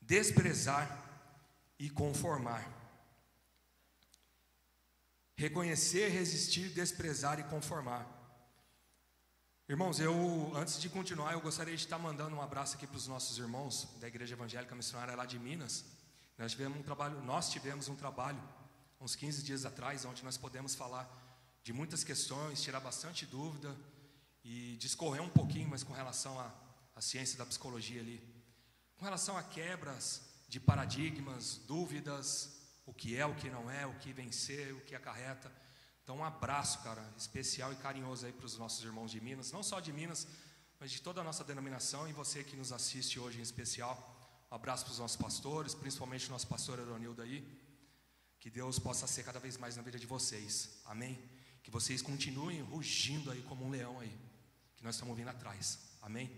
desprezar 0.00 1.03
e 1.78 1.90
conformar. 1.90 2.68
Reconhecer, 5.36 6.08
resistir, 6.08 6.68
desprezar 6.70 7.40
e 7.40 7.44
conformar. 7.44 8.06
Irmãos, 9.68 9.98
eu 9.98 10.52
antes 10.54 10.80
de 10.80 10.88
continuar, 10.88 11.32
eu 11.32 11.40
gostaria 11.40 11.74
de 11.74 11.82
estar 11.82 11.98
mandando 11.98 12.36
um 12.36 12.42
abraço 12.42 12.76
aqui 12.76 12.86
para 12.86 12.96
os 12.96 13.06
nossos 13.06 13.38
irmãos 13.38 13.88
da 13.98 14.06
Igreja 14.06 14.34
Evangélica 14.34 14.74
Missionária 14.74 15.16
lá 15.16 15.24
de 15.24 15.38
Minas. 15.38 15.84
Nós 16.36 16.52
tivemos 16.52 16.78
um 16.78 16.82
trabalho, 16.82 17.20
nós 17.22 17.50
tivemos 17.50 17.88
um 17.88 17.96
trabalho 17.96 18.40
uns 19.00 19.16
15 19.16 19.42
dias 19.42 19.64
atrás, 19.64 20.04
onde 20.04 20.24
nós 20.24 20.36
podemos 20.36 20.74
falar 20.74 21.08
de 21.62 21.72
muitas 21.72 22.04
questões, 22.04 22.62
tirar 22.62 22.80
bastante 22.80 23.24
dúvida 23.24 23.74
e 24.44 24.76
discorrer 24.76 25.22
um 25.22 25.28
pouquinho, 25.28 25.68
mas 25.68 25.82
com 25.82 25.92
relação 25.92 26.38
à, 26.38 26.52
à 26.94 27.00
ciência 27.00 27.38
da 27.38 27.46
psicologia 27.46 28.00
ali, 28.00 28.22
com 28.96 29.04
relação 29.04 29.36
a 29.36 29.42
quebras 29.42 30.33
de 30.54 30.60
paradigmas, 30.60 31.60
dúvidas, 31.66 32.28
o 32.86 32.94
que 32.94 33.16
é, 33.16 33.26
o 33.26 33.34
que 33.34 33.50
não 33.50 33.68
é, 33.68 33.84
o 33.84 33.98
que 33.98 34.12
vencer, 34.12 34.72
o 34.72 34.80
que 34.82 34.94
acarreta. 34.94 35.50
Então, 36.00 36.18
um 36.18 36.24
abraço, 36.24 36.78
cara, 36.84 37.04
especial 37.18 37.72
e 37.72 37.76
carinhoso 37.76 38.24
aí 38.24 38.32
para 38.32 38.46
os 38.46 38.56
nossos 38.56 38.84
irmãos 38.84 39.10
de 39.10 39.20
Minas, 39.20 39.50
não 39.50 39.64
só 39.64 39.80
de 39.80 39.92
Minas, 39.92 40.28
mas 40.78 40.92
de 40.92 41.02
toda 41.02 41.20
a 41.20 41.24
nossa 41.24 41.42
denominação 41.42 42.06
e 42.08 42.12
você 42.12 42.44
que 42.44 42.54
nos 42.54 42.70
assiste 42.70 43.18
hoje 43.18 43.40
em 43.40 43.42
especial. 43.42 43.96
Um 44.48 44.54
abraço 44.54 44.84
para 44.84 44.92
os 44.92 45.00
nossos 45.00 45.16
pastores, 45.16 45.74
principalmente 45.74 46.28
o 46.28 46.30
nosso 46.30 46.46
pastor 46.46 46.78
Aronildo 46.78 47.20
aí. 47.20 47.42
Que 48.38 48.48
Deus 48.48 48.78
possa 48.78 49.08
ser 49.08 49.24
cada 49.24 49.40
vez 49.40 49.56
mais 49.56 49.74
na 49.74 49.82
vida 49.82 49.98
de 49.98 50.06
vocês. 50.06 50.80
Amém? 50.84 51.18
Que 51.64 51.70
vocês 51.72 52.00
continuem 52.00 52.60
rugindo 52.60 53.28
aí 53.32 53.42
como 53.42 53.64
um 53.64 53.70
leão 53.70 53.98
aí, 53.98 54.16
que 54.76 54.84
nós 54.84 54.94
estamos 54.94 55.16
vindo 55.16 55.30
atrás. 55.30 55.80
Amém? 56.00 56.30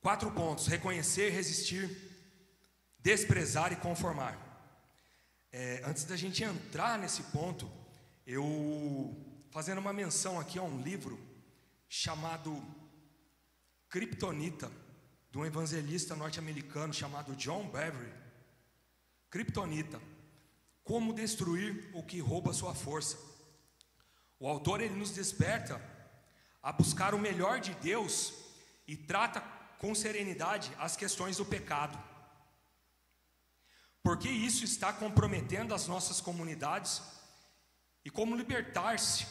Quatro 0.00 0.32
pontos: 0.32 0.66
reconhecer, 0.66 1.30
resistir, 1.30 2.15
desprezar 3.06 3.72
e 3.72 3.76
conformar. 3.76 4.36
É, 5.52 5.80
antes 5.86 6.02
da 6.02 6.16
gente 6.16 6.42
entrar 6.42 6.98
nesse 6.98 7.22
ponto, 7.24 7.70
eu 8.26 9.16
fazendo 9.52 9.78
uma 9.78 9.92
menção 9.92 10.40
aqui 10.40 10.58
a 10.58 10.62
um 10.62 10.82
livro 10.82 11.16
chamado 11.88 12.60
Kryptonita, 13.88 14.68
de 15.30 15.38
um 15.38 15.46
evangelista 15.46 16.16
norte-americano 16.16 16.92
chamado 16.92 17.36
John 17.36 17.68
Beverly. 17.68 18.12
Kryptonita. 19.30 20.00
Como 20.82 21.14
destruir 21.14 21.88
o 21.94 22.02
que 22.02 22.18
rouba 22.18 22.52
sua 22.52 22.74
força. 22.74 23.16
O 24.40 24.48
autor 24.48 24.80
ele 24.80 24.96
nos 24.96 25.12
desperta 25.12 25.80
a 26.60 26.72
buscar 26.72 27.14
o 27.14 27.20
melhor 27.20 27.60
de 27.60 27.72
Deus 27.74 28.34
e 28.84 28.96
trata 28.96 29.40
com 29.78 29.94
serenidade 29.94 30.72
as 30.76 30.96
questões 30.96 31.36
do 31.36 31.44
pecado. 31.44 32.15
Porque 34.06 34.28
isso 34.28 34.62
está 34.62 34.92
comprometendo 34.92 35.74
as 35.74 35.88
nossas 35.88 36.20
comunidades 36.20 37.02
e 38.04 38.08
como 38.08 38.36
libertar-se 38.36 39.26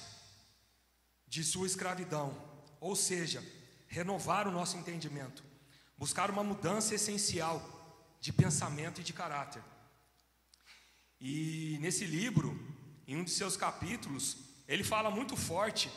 de 1.25 1.45
sua 1.45 1.65
escravidão, 1.65 2.37
ou 2.81 2.93
seja, 2.93 3.41
renovar 3.87 4.49
o 4.49 4.51
nosso 4.51 4.75
entendimento, 4.75 5.45
buscar 5.97 6.29
uma 6.29 6.43
mudança 6.43 6.93
essencial 6.93 7.57
de 8.19 8.33
pensamento 8.33 8.99
e 8.99 9.03
de 9.05 9.13
caráter. 9.13 9.63
E 11.21 11.77
nesse 11.79 12.03
livro, 12.03 12.53
em 13.07 13.15
um 13.15 13.23
de 13.23 13.31
seus 13.31 13.55
capítulos, 13.55 14.35
ele 14.67 14.83
fala 14.83 15.09
muito 15.09 15.37
forte 15.37 15.89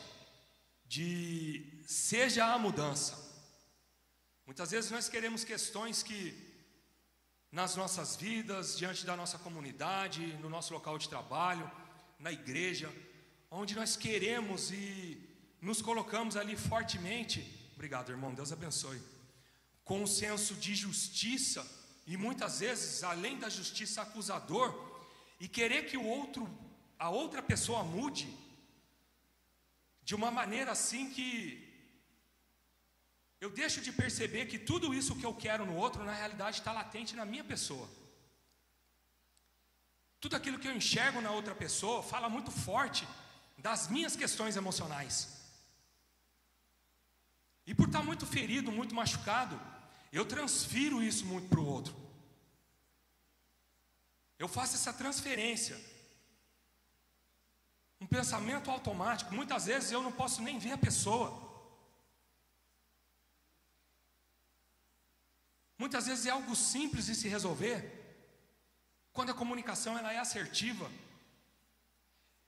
de 0.85 1.83
seja 1.85 2.45
a 2.45 2.57
mudança. 2.57 3.13
Muitas 4.45 4.71
vezes 4.71 4.89
nós 4.89 5.09
queremos 5.09 5.43
questões 5.43 6.01
que 6.01 6.48
nas 7.51 7.75
nossas 7.75 8.15
vidas, 8.15 8.77
diante 8.77 9.05
da 9.05 9.15
nossa 9.15 9.37
comunidade, 9.37 10.37
no 10.41 10.49
nosso 10.49 10.73
local 10.73 10.97
de 10.97 11.09
trabalho, 11.09 11.69
na 12.19 12.31
igreja, 12.31 12.93
onde 13.49 13.75
nós 13.75 13.95
queremos 13.95 14.71
e 14.71 15.17
nos 15.61 15.81
colocamos 15.81 16.37
ali 16.37 16.55
fortemente. 16.55 17.71
Obrigado, 17.73 18.11
irmão, 18.11 18.33
Deus 18.33 18.51
abençoe. 18.51 19.01
Com 19.83 20.03
um 20.03 20.07
senso 20.07 20.53
de 20.55 20.75
justiça 20.75 21.65
e 22.05 22.15
muitas 22.17 22.59
vezes, 22.59 23.03
além 23.03 23.37
da 23.39 23.49
justiça 23.49 24.01
acusador, 24.01 24.87
e 25.39 25.47
querer 25.47 25.85
que 25.85 25.97
o 25.97 26.05
outro, 26.05 26.49
a 26.97 27.09
outra 27.09 27.41
pessoa 27.41 27.83
mude 27.83 28.35
de 30.03 30.13
uma 30.13 30.29
maneira 30.29 30.71
assim 30.71 31.09
que 31.09 31.68
eu 33.41 33.49
deixo 33.49 33.81
de 33.81 33.91
perceber 33.91 34.45
que 34.47 34.59
tudo 34.59 34.93
isso 34.93 35.15
que 35.15 35.25
eu 35.25 35.33
quero 35.33 35.65
no 35.65 35.75
outro, 35.75 36.03
na 36.03 36.13
realidade, 36.13 36.57
está 36.57 36.71
latente 36.71 37.15
na 37.15 37.25
minha 37.25 37.43
pessoa. 37.43 37.89
Tudo 40.19 40.35
aquilo 40.35 40.59
que 40.59 40.67
eu 40.67 40.75
enxergo 40.75 41.21
na 41.21 41.31
outra 41.31 41.55
pessoa 41.55 42.03
fala 42.03 42.27
muito 42.27 42.51
forte 42.51 43.07
das 43.57 43.87
minhas 43.87 44.15
questões 44.15 44.57
emocionais. 44.57 45.39
E 47.65 47.73
por 47.73 47.87
estar 47.87 48.03
muito 48.03 48.25
ferido, 48.25 48.71
muito 48.71 48.93
machucado, 48.93 49.59
eu 50.11 50.25
transfiro 50.25 51.01
isso 51.01 51.25
muito 51.25 51.47
para 51.47 51.59
o 51.59 51.65
outro. 51.65 51.95
Eu 54.37 54.47
faço 54.47 54.75
essa 54.75 54.91
transferência. 54.91 55.79
Um 58.01 58.07
pensamento 58.07 58.71
automático. 58.71 59.33
Muitas 59.33 59.65
vezes 59.65 59.91
eu 59.91 60.01
não 60.01 60.11
posso 60.11 60.41
nem 60.41 60.57
ver 60.57 60.71
a 60.71 60.77
pessoa. 60.77 61.48
Muitas 65.79 66.05
vezes 66.05 66.25
é 66.25 66.29
algo 66.29 66.55
simples 66.55 67.05
de 67.07 67.15
se 67.15 67.27
resolver, 67.27 67.77
quando 69.13 69.31
a 69.31 69.33
comunicação 69.33 69.97
ela 69.97 70.13
é 70.13 70.19
assertiva. 70.19 70.91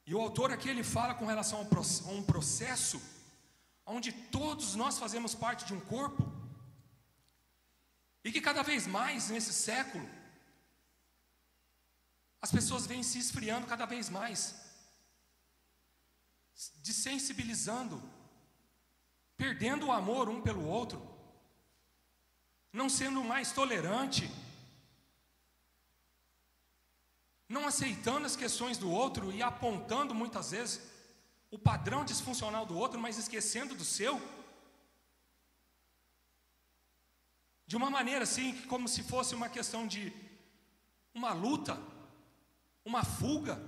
E 0.05 0.13
o 0.13 0.19
autor 0.19 0.51
aqui 0.51 0.69
ele 0.69 0.83
fala 0.83 1.15
com 1.15 1.25
relação 1.25 1.59
a 1.59 2.11
um 2.11 2.23
processo 2.23 3.01
onde 3.85 4.11
todos 4.11 4.75
nós 4.75 4.99
fazemos 4.99 5.33
parte 5.33 5.65
de 5.65 5.73
um 5.73 5.79
corpo, 5.79 6.29
e 8.23 8.31
que 8.31 8.39
cada 8.39 8.61
vez 8.61 8.85
mais 8.85 9.29
nesse 9.29 9.51
século, 9.51 10.07
as 12.41 12.51
pessoas 12.51 12.85
vêm 12.85 13.01
se 13.01 13.17
esfriando 13.17 13.65
cada 13.65 13.85
vez 13.85 14.09
mais, 14.09 14.55
desensibilizando, 16.83 18.01
perdendo 19.35 19.87
o 19.87 19.91
amor 19.91 20.29
um 20.29 20.41
pelo 20.41 20.65
outro, 20.65 20.99
não 22.71 22.87
sendo 22.89 23.23
mais 23.23 23.51
tolerante, 23.51 24.29
não 27.47 27.67
aceitando 27.67 28.25
as 28.25 28.35
questões 28.35 28.77
do 28.77 28.89
outro 28.89 29.31
e 29.31 29.41
apontando 29.41 30.15
muitas 30.15 30.51
vezes 30.51 30.81
o 31.49 31.59
padrão 31.59 32.05
disfuncional 32.05 32.65
do 32.65 32.77
outro, 32.77 32.99
mas 32.99 33.17
esquecendo 33.17 33.75
do 33.75 33.83
seu. 33.83 34.21
De 37.67 37.75
uma 37.75 37.89
maneira 37.89 38.23
assim, 38.23 38.53
como 38.67 38.87
se 38.87 39.03
fosse 39.03 39.35
uma 39.35 39.49
questão 39.49 39.85
de 39.85 40.13
uma 41.13 41.33
luta, 41.33 41.77
uma 42.85 43.03
fuga, 43.03 43.61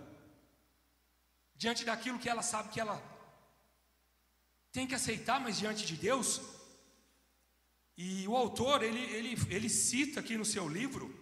diante 1.56 1.84
daquilo 1.84 2.20
que 2.20 2.30
ela 2.30 2.42
sabe 2.42 2.70
que 2.70 2.80
ela 2.80 3.02
tem 4.72 4.88
que 4.88 4.96
aceitar, 4.96 5.40
mas 5.40 5.58
diante 5.58 5.86
de 5.86 5.96
Deus. 5.96 6.42
E 7.98 8.28
o 8.28 8.36
autor, 8.36 8.84
ele, 8.84 9.00
ele, 9.00 9.38
ele 9.50 9.70
cita 9.70 10.20
aqui 10.20 10.38
no 10.38 10.46
seu 10.46 10.68
livro, 10.68 11.14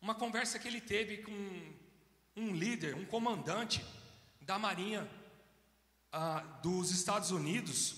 uma 0.00 0.14
conversa 0.14 0.58
que 0.58 0.66
ele 0.66 0.80
teve 0.80 1.18
com 1.18 1.72
um 2.36 2.54
líder, 2.54 2.94
um 2.96 3.04
comandante 3.04 3.84
da 4.40 4.58
Marinha 4.58 5.08
ah, 6.12 6.40
dos 6.62 6.90
Estados 6.90 7.30
Unidos, 7.30 7.96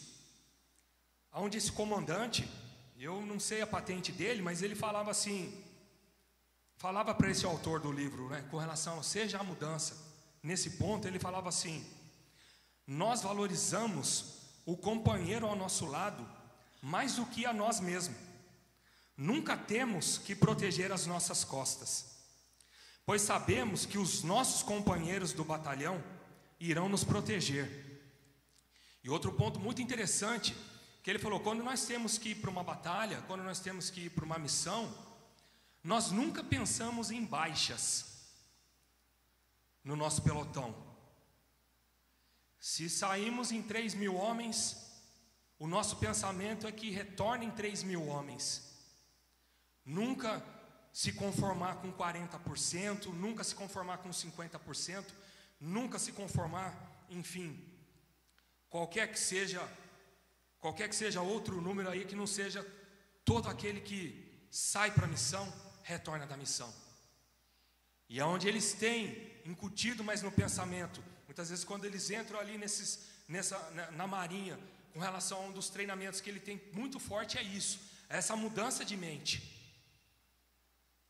onde 1.32 1.56
esse 1.56 1.72
comandante, 1.72 2.48
eu 2.98 3.25
não 3.25 3.40
sei 3.40 3.62
a 3.62 3.66
patente 3.66 4.12
dele, 4.12 4.42
mas 4.42 4.62
ele 4.62 4.75
falava 4.75 5.10
assim, 5.10 5.64
falava 6.76 7.14
para 7.14 7.30
esse 7.30 7.46
autor 7.46 7.80
do 7.80 7.90
livro, 7.90 8.28
né, 8.28 8.46
com 8.50 8.58
relação 8.58 9.02
seja 9.02 9.38
a 9.38 9.44
mudança. 9.44 10.04
Nesse 10.42 10.70
ponto, 10.72 11.08
ele 11.08 11.18
falava 11.18 11.48
assim: 11.48 11.84
nós 12.86 13.22
valorizamos 13.22 14.36
o 14.64 14.76
companheiro 14.76 15.46
ao 15.46 15.56
nosso 15.56 15.86
lado 15.86 16.36
mais 16.83 17.16
do 17.16 17.26
que 17.26 17.45
a 17.47 17.52
nós 17.52 17.80
mesmos. 17.80 18.18
Nunca 19.16 19.56
temos 19.56 20.18
que 20.18 20.35
proteger 20.35 20.92
as 20.92 21.06
nossas 21.06 21.42
costas, 21.42 22.18
pois 23.04 23.23
sabemos 23.23 23.87
que 23.87 23.97
os 23.97 24.23
nossos 24.23 24.62
companheiros 24.62 25.33
do 25.33 25.45
batalhão 25.45 26.02
irão 26.61 26.88
nos 26.88 27.02
proteger. 27.02 27.85
E 29.02 29.09
outro 29.09 29.33
ponto 29.33 29.59
muito 29.59 29.80
interessante, 29.80 30.54
que 31.02 31.09
ele 31.09 31.18
falou: 31.18 31.40
quando 31.40 31.62
nós 31.62 31.87
temos 31.87 32.18
que 32.18 32.30
ir 32.30 32.35
para 32.37 32.50
uma 32.50 32.64
batalha, 32.64 33.23
quando 33.26 33.42
nós 33.42 33.61
temos 33.61 33.88
que 33.88 34.02
ir 34.02 34.11
para 34.11 34.25
uma 34.25 34.38
missão, 34.38 34.92
nós 35.83 36.11
nunca 36.11 36.42
pensamos 36.42 37.11
em 37.11 37.25
baixas 37.25 38.16
no 39.85 39.95
nosso 39.95 40.21
pelotão. 40.21 40.75
Se 42.59 42.90
saímos 42.90 43.52
em 43.52 43.62
3 43.62 43.95
mil 43.95 44.16
homens, 44.16 44.86
o 45.59 45.66
nosso 45.66 45.97
pensamento 45.97 46.66
é 46.66 46.73
que 46.73 46.90
retornem 46.90 47.51
3 47.51 47.83
mil 47.83 48.07
homens. 48.07 48.75
Nunca 49.85 50.42
se 50.92 51.12
conformar 51.12 51.77
com 51.77 51.92
40%, 51.92 53.07
nunca 53.07 53.45
se 53.45 53.55
conformar 53.55 53.99
com 53.99 54.11
50%, 54.11 55.05
nunca 55.61 55.99
se 55.99 56.12
conformar, 56.12 56.75
enfim, 57.09 57.62
qualquer 58.69 59.11
que 59.11 59.19
seja, 59.19 59.66
qualquer 60.59 60.88
que 60.88 60.97
seja 60.97 61.21
outro 61.21 61.61
número 61.61 61.88
aí 61.88 62.05
que 62.05 62.16
não 62.16 62.27
seja 62.27 62.66
todo 63.25 63.49
aquele 63.49 63.81
que 63.81 64.49
sai 64.51 64.90
para 64.90 65.05
a 65.05 65.09
missão, 65.09 65.53
retorna 65.83 66.27
da 66.27 66.37
missão. 66.37 66.73
E 68.09 68.21
é 68.21 68.25
onde 68.25 68.49
eles 68.49 68.73
têm 68.73 69.33
incutido 69.45 70.05
mais 70.05 70.23
no 70.23 70.31
pensamento, 70.31 71.03
muitas 71.27 71.51
vezes 71.51 71.64
quando 71.64 71.85
eles 71.85 72.11
entram 72.11 72.38
ali 72.38 72.57
nesses, 72.57 73.07
nessa, 73.29 73.59
na, 73.71 73.90
na 73.90 74.07
marinha, 74.07 74.59
com 74.96 75.02
relação 75.02 75.37
a 75.37 75.40
um 75.42 75.52
dos 75.52 75.68
treinamentos 75.68 76.22
que 76.22 76.30
ele 76.30 76.40
tem 76.40 76.59
muito 76.72 76.98
forte 76.98 77.37
é 77.37 77.42
isso, 77.42 77.78
é 78.09 78.16
essa 78.16 78.35
mudança 78.35 78.82
de 78.82 78.96
mente. 78.96 79.42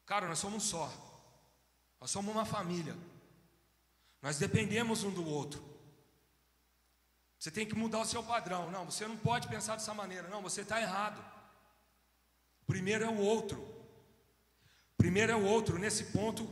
Cara, 0.05 0.27
nós 0.27 0.41
somos 0.41 0.65
um 0.65 0.67
só. 0.69 0.93
Nós 2.01 2.11
somos 2.11 2.35
uma 2.35 2.45
família. 2.45 2.97
Nós 4.21 4.39
dependemos 4.39 5.05
um 5.05 5.13
do 5.13 5.25
outro. 5.25 5.65
Você 7.39 7.49
tem 7.49 7.65
que 7.65 7.77
mudar 7.77 8.01
o 8.01 8.05
seu 8.05 8.25
padrão. 8.25 8.73
Não, 8.73 8.85
você 8.87 9.07
não 9.07 9.17
pode 9.17 9.47
pensar 9.47 9.77
dessa 9.77 9.95
maneira. 9.95 10.27
Não, 10.27 10.43
você 10.43 10.63
está 10.63 10.83
errado. 10.83 11.25
Primeiro 12.67 13.05
é 13.05 13.09
o 13.09 13.19
outro. 13.19 13.73
Primeiro 14.97 15.31
é 15.31 15.37
o 15.37 15.45
outro. 15.45 15.79
Nesse 15.79 16.07
ponto, 16.07 16.45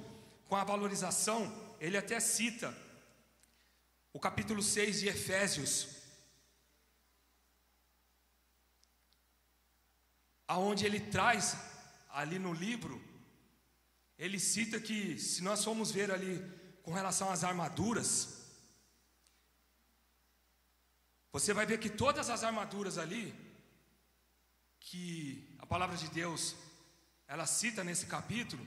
com 0.48 0.54
a 0.54 0.62
valorização, 0.62 1.52
ele 1.80 1.96
até 1.96 2.20
cita 2.20 2.72
o 4.12 4.20
capítulo 4.20 4.62
6 4.62 5.00
de 5.00 5.08
Efésios, 5.08 6.03
aonde 10.46 10.84
ele 10.86 11.00
traz 11.00 11.56
ali 12.10 12.38
no 12.38 12.52
livro, 12.52 13.02
ele 14.18 14.38
cita 14.38 14.78
que 14.80 15.18
se 15.18 15.42
nós 15.42 15.64
formos 15.64 15.90
ver 15.90 16.10
ali 16.10 16.42
com 16.82 16.92
relação 16.92 17.30
às 17.30 17.42
armaduras, 17.42 18.44
você 21.32 21.52
vai 21.52 21.66
ver 21.66 21.78
que 21.78 21.90
todas 21.90 22.30
as 22.30 22.44
armaduras 22.44 22.96
ali, 22.96 23.34
que 24.78 25.56
a 25.58 25.66
palavra 25.66 25.96
de 25.96 26.08
Deus, 26.08 26.54
ela 27.26 27.46
cita 27.46 27.82
nesse 27.82 28.06
capítulo, 28.06 28.64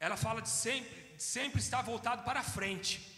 ela 0.00 0.16
fala 0.16 0.42
de 0.42 0.48
sempre, 0.48 1.14
de 1.16 1.22
sempre 1.22 1.60
estar 1.60 1.82
voltado 1.82 2.24
para 2.24 2.42
frente. 2.42 3.12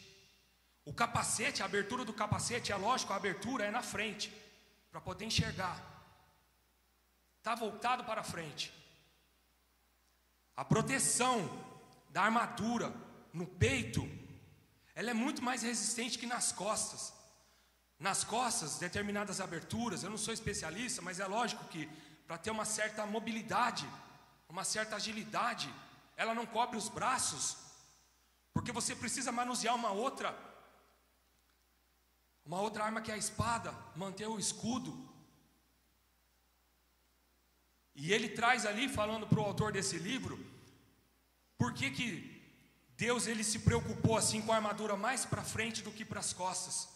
O 0.84 0.92
capacete, 0.92 1.62
a 1.62 1.64
abertura 1.64 2.04
do 2.04 2.12
capacete, 2.12 2.70
é 2.70 2.76
lógico, 2.76 3.12
a 3.12 3.16
abertura 3.16 3.64
é 3.64 3.70
na 3.70 3.82
frente, 3.82 4.30
para 4.90 5.00
poder 5.00 5.24
enxergar. 5.24 5.95
Está 7.46 7.54
voltado 7.54 8.02
para 8.02 8.24
frente. 8.24 8.74
A 10.56 10.64
proteção 10.64 11.48
da 12.10 12.22
armadura 12.22 12.92
no 13.32 13.46
peito, 13.46 14.02
ela 14.96 15.12
é 15.12 15.14
muito 15.14 15.44
mais 15.44 15.62
resistente 15.62 16.18
que 16.18 16.26
nas 16.26 16.50
costas. 16.50 17.14
Nas 18.00 18.24
costas, 18.24 18.78
determinadas 18.78 19.40
aberturas, 19.40 20.02
eu 20.02 20.10
não 20.10 20.18
sou 20.18 20.34
especialista, 20.34 21.00
mas 21.00 21.20
é 21.20 21.26
lógico 21.28 21.64
que 21.66 21.86
para 22.26 22.36
ter 22.36 22.50
uma 22.50 22.64
certa 22.64 23.06
mobilidade, 23.06 23.88
uma 24.48 24.64
certa 24.64 24.96
agilidade, 24.96 25.72
ela 26.16 26.34
não 26.34 26.46
cobre 26.46 26.76
os 26.76 26.88
braços, 26.88 27.58
porque 28.52 28.72
você 28.72 28.96
precisa 28.96 29.30
manusear 29.30 29.76
uma 29.76 29.92
outra, 29.92 30.36
uma 32.44 32.60
outra 32.60 32.82
arma 32.82 33.00
que 33.00 33.12
é 33.12 33.14
a 33.14 33.18
espada, 33.18 33.72
manter 33.94 34.26
o 34.26 34.36
escudo. 34.36 35.05
E 37.96 38.12
ele 38.12 38.28
traz 38.28 38.66
ali, 38.66 38.88
falando 38.88 39.26
para 39.26 39.40
o 39.40 39.44
autor 39.44 39.72
desse 39.72 39.98
livro, 39.98 40.38
por 41.56 41.72
que, 41.72 41.90
que 41.90 42.36
Deus 42.96 43.26
ele 43.26 43.44
se 43.44 43.58
preocupou 43.58 44.16
assim 44.16 44.40
com 44.40 44.52
a 44.52 44.56
armadura 44.56 44.96
mais 44.96 45.24
para 45.24 45.42
frente 45.42 45.82
do 45.82 45.92
que 45.92 46.04
para 46.04 46.20
as 46.20 46.32
costas. 46.32 46.88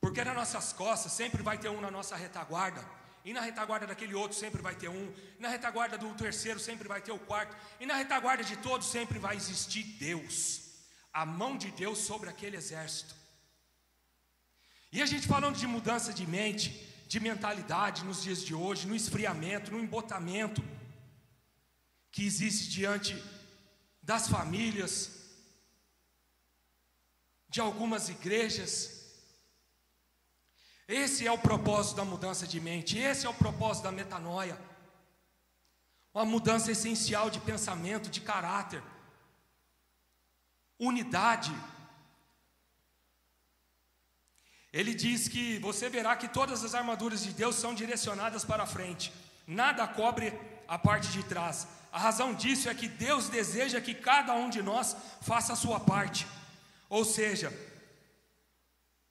Porque 0.00 0.24
nas 0.24 0.34
nossas 0.34 0.72
costas 0.72 1.12
sempre 1.12 1.42
vai 1.42 1.58
ter 1.58 1.68
um 1.68 1.80
na 1.80 1.90
nossa 1.90 2.16
retaguarda. 2.16 2.82
E 3.22 3.34
na 3.34 3.42
retaguarda 3.42 3.86
daquele 3.86 4.14
outro 4.14 4.36
sempre 4.36 4.62
vai 4.62 4.74
ter 4.74 4.88
um. 4.88 5.14
E 5.38 5.42
na 5.42 5.48
retaguarda 5.50 5.98
do 5.98 6.14
terceiro 6.14 6.58
sempre 6.58 6.88
vai 6.88 7.02
ter 7.02 7.12
o 7.12 7.18
quarto. 7.18 7.54
E 7.78 7.84
na 7.84 7.94
retaguarda 7.94 8.42
de 8.42 8.56
todos 8.56 8.86
sempre 8.86 9.18
vai 9.18 9.36
existir 9.36 9.82
Deus. 9.82 10.62
A 11.12 11.26
mão 11.26 11.58
de 11.58 11.70
Deus 11.70 11.98
sobre 11.98 12.30
aquele 12.30 12.56
exército. 12.56 13.14
E 14.90 15.02
a 15.02 15.06
gente 15.06 15.28
falando 15.28 15.56
de 15.56 15.66
mudança 15.66 16.12
de 16.12 16.26
mente, 16.26 16.89
de 17.10 17.18
mentalidade 17.18 18.04
nos 18.04 18.22
dias 18.22 18.40
de 18.40 18.54
hoje, 18.54 18.86
no 18.86 18.94
esfriamento, 18.94 19.72
no 19.72 19.80
embotamento 19.80 20.62
que 22.12 22.24
existe 22.24 22.70
diante 22.70 23.20
das 24.00 24.28
famílias, 24.28 24.94
de 27.48 27.60
algumas 27.60 28.08
igrejas, 28.08 28.72
esse 30.86 31.26
é 31.26 31.32
o 31.32 31.38
propósito 31.38 31.96
da 31.96 32.04
mudança 32.04 32.46
de 32.46 32.60
mente, 32.60 32.96
esse 32.96 33.26
é 33.26 33.28
o 33.28 33.34
propósito 33.34 33.82
da 33.82 33.90
metanoia. 33.90 34.56
Uma 36.14 36.24
mudança 36.24 36.70
essencial 36.70 37.28
de 37.28 37.40
pensamento, 37.40 38.08
de 38.08 38.20
caráter, 38.20 38.84
unidade. 40.78 41.52
Ele 44.72 44.94
diz 44.94 45.26
que 45.26 45.58
você 45.58 45.88
verá 45.88 46.14
que 46.16 46.28
todas 46.28 46.64
as 46.64 46.74
armaduras 46.74 47.22
de 47.22 47.32
Deus 47.32 47.56
são 47.56 47.74
direcionadas 47.74 48.44
para 48.44 48.66
frente, 48.66 49.12
nada 49.46 49.86
cobre 49.86 50.32
a 50.68 50.78
parte 50.78 51.08
de 51.08 51.22
trás. 51.24 51.66
A 51.92 51.98
razão 51.98 52.32
disso 52.32 52.68
é 52.68 52.74
que 52.74 52.86
Deus 52.86 53.28
deseja 53.28 53.80
que 53.80 53.94
cada 53.94 54.32
um 54.34 54.48
de 54.48 54.62
nós 54.62 54.96
faça 55.20 55.52
a 55.52 55.56
sua 55.56 55.80
parte. 55.80 56.24
Ou 56.88 57.04
seja, 57.04 57.52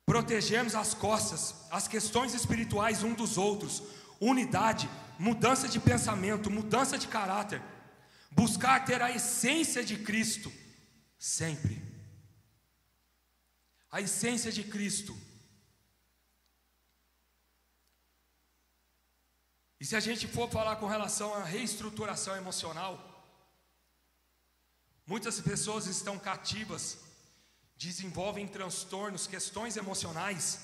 protegemos 0.05 0.75
as 0.75 0.93
costas, 0.93 1.55
as 1.69 1.87
questões 1.87 2.33
espirituais 2.33 3.03
um 3.03 3.13
dos 3.13 3.37
outros, 3.37 3.83
unidade, 4.19 4.89
mudança 5.17 5.67
de 5.67 5.79
pensamento, 5.79 6.49
mudança 6.49 6.97
de 6.97 7.07
caráter, 7.07 7.61
buscar 8.31 8.85
ter 8.85 9.01
a 9.01 9.11
essência 9.11 9.83
de 9.83 9.97
Cristo 9.97 10.51
sempre. 11.17 11.81
A 13.91 13.99
essência 13.99 14.51
de 14.51 14.63
Cristo. 14.63 15.17
E 19.79 19.85
se 19.85 19.95
a 19.95 19.99
gente 19.99 20.27
for 20.27 20.49
falar 20.49 20.75
com 20.75 20.87
relação 20.87 21.33
à 21.33 21.43
reestruturação 21.43 22.35
emocional, 22.35 22.93
muitas 25.07 25.39
pessoas 25.39 25.87
estão 25.87 26.19
cativas, 26.19 26.97
desenvolvem 27.77 28.45
transtornos, 28.45 29.25
questões 29.25 29.77
emocionais. 29.77 30.59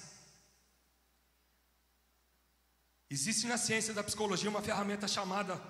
Existe 3.09 3.47
na 3.47 3.57
ciência 3.57 3.93
da 3.93 4.03
psicologia 4.03 4.49
uma 4.49 4.61
ferramenta 4.61 5.07
chamada 5.07 5.61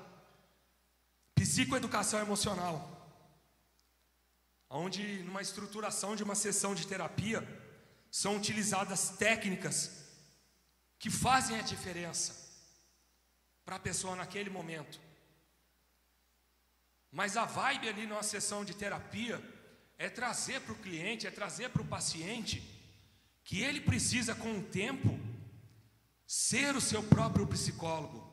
psicoeducação 1.35 2.19
emocional, 2.19 2.75
onde 4.67 5.21
numa 5.21 5.43
estruturação 5.43 6.15
de 6.15 6.23
uma 6.23 6.33
sessão 6.33 6.73
de 6.73 6.87
terapia 6.87 7.47
são 8.09 8.37
utilizadas 8.37 9.09
técnicas 9.09 9.91
que 10.97 11.11
fazem 11.11 11.59
a 11.59 11.61
diferença 11.61 12.44
para 13.65 13.77
a 13.77 13.79
pessoa 13.79 14.15
naquele 14.15 14.49
momento. 14.49 15.01
Mas 17.11 17.35
a 17.35 17.45
vibe 17.45 17.89
ali 17.89 18.05
numa 18.05 18.21
sessão 18.23 18.63
de 18.63 18.75
terapia 18.75 19.41
é 19.97 20.09
trazer 20.09 20.61
para 20.61 20.73
o 20.73 20.77
cliente, 20.77 21.25
é 21.25 21.31
trazer 21.31 21.69
para 21.69 21.81
o 21.81 21.87
paciente 21.87 22.61
que 23.43 23.61
ele 23.61 23.81
precisa 23.81 24.35
com 24.35 24.59
o 24.59 24.63
tempo 24.63 25.19
ser 26.27 26.75
o 26.75 26.81
seu 26.81 27.01
próprio 27.01 27.47
psicólogo. 27.47 28.23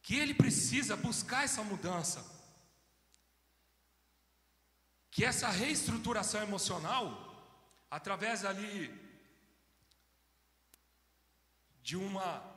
Que 0.00 0.14
ele 0.14 0.34
precisa 0.34 0.96
buscar 0.96 1.44
essa 1.44 1.62
mudança. 1.62 2.24
Que 5.10 5.24
essa 5.24 5.48
reestruturação 5.48 6.42
emocional, 6.42 7.04
através 7.90 8.44
ali 8.44 8.94
de 11.82 11.96
uma 11.96 12.55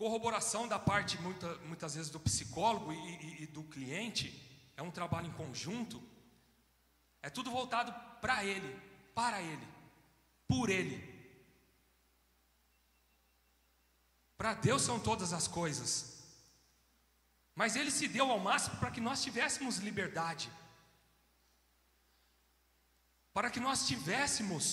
Corroboração 0.00 0.66
da 0.66 0.78
parte, 0.78 1.20
muita, 1.20 1.56
muitas 1.56 1.94
vezes, 1.94 2.10
do 2.10 2.18
psicólogo 2.18 2.90
e, 2.90 2.96
e, 2.96 3.42
e 3.42 3.46
do 3.46 3.62
cliente, 3.64 4.26
é 4.74 4.80
um 4.80 4.90
trabalho 4.90 5.26
em 5.26 5.32
conjunto, 5.32 6.02
é 7.20 7.28
tudo 7.28 7.50
voltado 7.50 7.92
para 8.18 8.42
ele, 8.42 8.80
para 9.14 9.42
ele, 9.42 9.68
por 10.48 10.70
ele. 10.70 10.98
Para 14.38 14.54
Deus 14.54 14.80
são 14.80 14.98
todas 14.98 15.34
as 15.34 15.46
coisas, 15.46 16.24
mas 17.54 17.76
Ele 17.76 17.90
se 17.90 18.08
deu 18.08 18.30
ao 18.30 18.40
máximo 18.40 18.78
para 18.78 18.90
que 18.90 19.02
nós 19.02 19.22
tivéssemos 19.22 19.76
liberdade, 19.76 20.50
para 23.34 23.50
que 23.50 23.60
nós 23.60 23.86
tivéssemos 23.86 24.64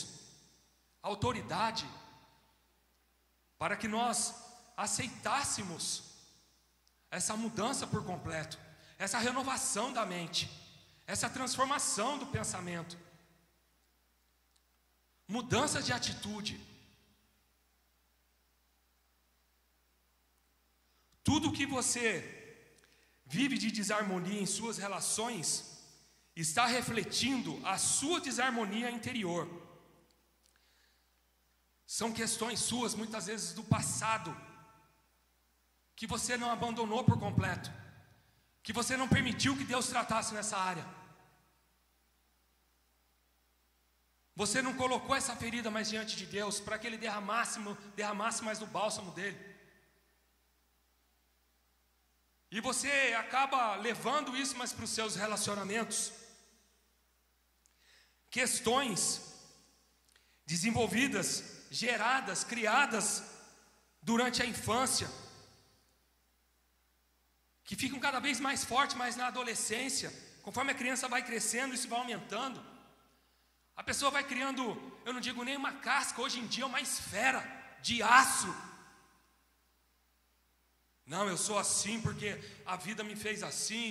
autoridade, 1.03 1.85
para 3.57 3.75
que 3.75 3.89
nós 3.89 4.46
aceitássemos 4.77 6.03
essa 7.09 7.35
mudança 7.35 7.87
por 7.87 8.05
completo, 8.05 8.59
essa 8.99 9.17
renovação 9.17 9.91
da 9.91 10.05
mente, 10.05 10.49
essa 11.07 11.27
transformação 11.27 12.19
do 12.19 12.27
pensamento, 12.27 12.97
mudança 15.27 15.81
de 15.81 15.91
atitude. 15.91 16.61
Tudo 21.23 21.51
que 21.51 21.65
você 21.65 22.33
vive 23.25 23.57
de 23.57 23.71
desarmonia 23.71 24.41
em 24.41 24.45
suas 24.45 24.77
relações 24.77 25.75
está 26.35 26.65
refletindo 26.65 27.59
a 27.65 27.77
sua 27.77 28.21
desarmonia 28.21 28.91
interior. 28.91 29.49
São 31.85 32.13
questões 32.13 32.59
suas, 32.59 32.93
muitas 32.93 33.25
vezes 33.25 33.53
do 33.53 33.63
passado, 33.63 34.35
que 35.97 36.05
você 36.05 36.37
não 36.37 36.51
abandonou 36.51 37.03
por 37.03 37.17
completo, 37.19 37.71
que 38.61 38.71
você 38.71 38.95
não 38.95 39.07
permitiu 39.09 39.57
que 39.57 39.63
Deus 39.63 39.87
tratasse 39.87 40.31
nessa 40.31 40.55
área. 40.55 40.85
Você 44.35 44.61
não 44.61 44.75
colocou 44.75 45.15
essa 45.15 45.35
ferida 45.35 45.71
mais 45.71 45.89
diante 45.89 46.15
de 46.15 46.27
Deus 46.27 46.59
para 46.59 46.77
que 46.77 46.85
Ele 46.85 46.99
derramasse, 46.99 47.59
derramasse 47.95 48.43
mais 48.43 48.59
do 48.59 48.67
bálsamo 48.67 49.11
dele. 49.11 49.39
E 52.51 52.61
você 52.61 53.15
acaba 53.17 53.75
levando 53.77 54.37
isso 54.37 54.55
mais 54.55 54.71
para 54.71 54.85
os 54.85 54.91
seus 54.91 55.15
relacionamentos. 55.15 56.13
Questões 58.29 59.33
desenvolvidas, 60.45 61.65
geradas, 61.71 62.43
criadas 62.43 63.23
durante 64.03 64.43
a 64.43 64.45
infância 64.45 65.09
que 67.67 67.75
ficam 67.75 67.99
cada 67.99 68.19
vez 68.25 68.39
mais 68.39 68.63
fortes, 68.63 68.95
mas 68.95 69.17
na 69.17 69.27
adolescência, 69.27 70.09
conforme 70.41 70.71
a 70.71 70.79
criança 70.81 71.09
vai 71.13 71.21
crescendo, 71.21 71.75
isso 71.75 71.89
vai 71.89 71.99
aumentando. 71.99 72.59
A 73.75 73.83
pessoa 73.83 74.09
vai 74.09 74.23
criando, 74.23 74.63
eu 75.05 75.11
não 75.11 75.19
digo 75.19 75.43
nem 75.43 75.57
uma 75.57 75.73
casca, 75.73 76.21
hoje 76.21 76.39
em 76.39 76.47
dia 76.47 76.63
é 76.63 76.67
uma 76.67 76.79
esfera 76.79 77.41
de 77.81 78.01
aço. 78.01 78.51
Não, 81.05 81.27
eu 81.27 81.37
sou 81.37 81.59
assim 81.59 81.99
porque 81.99 82.29
a 82.65 82.77
vida 82.77 83.03
me 83.03 83.17
fez 83.17 83.43
assim. 83.43 83.85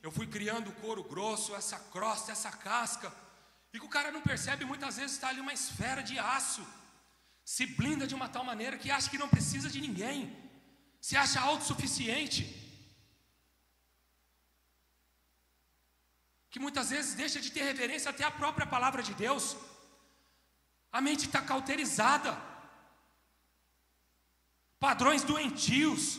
Eu 0.00 0.12
fui 0.12 0.28
criando 0.28 0.70
couro 0.80 1.02
grosso, 1.02 1.56
essa 1.56 1.80
crosta, 1.94 2.30
essa 2.30 2.52
casca. 2.52 3.12
E 3.72 3.80
que 3.80 3.86
o 3.86 3.94
cara 3.96 4.12
não 4.12 4.22
percebe, 4.22 4.64
muitas 4.64 4.96
vezes 4.96 5.16
está 5.16 5.28
ali 5.30 5.40
uma 5.40 5.52
esfera 5.52 6.00
de 6.00 6.16
aço. 6.16 6.64
Se 7.44 7.66
blinda 7.66 8.06
de 8.06 8.14
uma 8.14 8.28
tal 8.28 8.44
maneira 8.44 8.78
que 8.78 8.90
acha 8.90 9.10
que 9.10 9.18
não 9.18 9.28
precisa 9.28 9.68
de 9.68 9.80
ninguém. 9.80 10.36
Se 11.00 11.16
acha 11.16 11.40
autossuficiente. 11.40 12.65
Que 16.56 16.60
muitas 16.66 16.88
vezes 16.88 17.12
deixa 17.12 17.38
de 17.38 17.50
ter 17.52 17.64
reverência 17.64 18.10
até 18.10 18.24
a 18.24 18.30
própria 18.30 18.66
palavra 18.66 19.02
de 19.02 19.12
Deus. 19.12 19.54
A 20.90 21.02
mente 21.02 21.26
está 21.26 21.42
cauterizada, 21.42 22.30
padrões 24.80 25.22
doentios, 25.22 26.18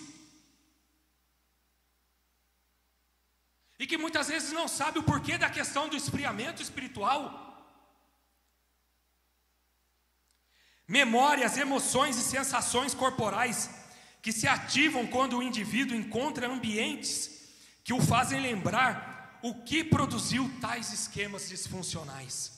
e 3.79 3.87
que 3.87 3.97
muitas 3.97 4.27
vezes 4.27 4.51
não 4.51 4.67
sabe 4.67 4.99
o 4.99 5.07
porquê 5.09 5.39
da 5.39 5.49
questão 5.49 5.89
do 5.89 5.97
esfriamento 5.97 6.61
espiritual. 6.61 7.19
Memórias, 10.87 11.57
emoções 11.57 12.15
e 12.15 12.21
sensações 12.21 12.93
corporais 12.93 13.71
que 14.21 14.31
se 14.31 14.47
ativam 14.47 15.07
quando 15.07 15.39
o 15.39 15.41
indivíduo 15.41 15.97
encontra 15.97 16.47
ambientes 16.47 17.15
que 17.83 17.91
o 17.91 17.99
fazem 17.99 18.39
lembrar 18.39 19.16
o 19.41 19.53
que 19.63 19.83
produziu 19.83 20.49
tais 20.59 20.91
esquemas 20.91 21.47
disfuncionais. 21.47 22.51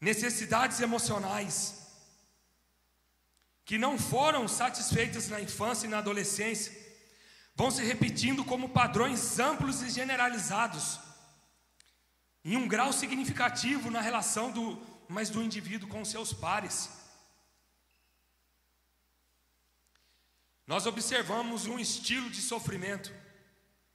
Necessidades 0.00 0.80
emocionais 0.80 1.86
que 3.64 3.76
não 3.76 3.98
foram 3.98 4.46
satisfeitas 4.46 5.28
na 5.28 5.40
infância 5.40 5.86
e 5.86 5.90
na 5.90 5.98
adolescência 5.98 6.72
vão 7.56 7.70
se 7.70 7.82
repetindo 7.82 8.44
como 8.44 8.68
padrões 8.68 9.40
amplos 9.40 9.82
e 9.82 9.90
generalizados, 9.90 11.00
em 12.44 12.56
um 12.56 12.68
grau 12.68 12.92
significativo 12.92 13.90
na 13.90 14.00
relação 14.00 14.52
do, 14.52 14.80
mas 15.08 15.30
do 15.30 15.42
indivíduo 15.42 15.88
com 15.88 16.04
seus 16.04 16.32
pares. 16.32 16.90
Nós 20.66 20.84
observamos 20.86 21.66
um 21.66 21.78
estilo 21.78 22.28
de 22.28 22.42
sofrimento, 22.42 23.14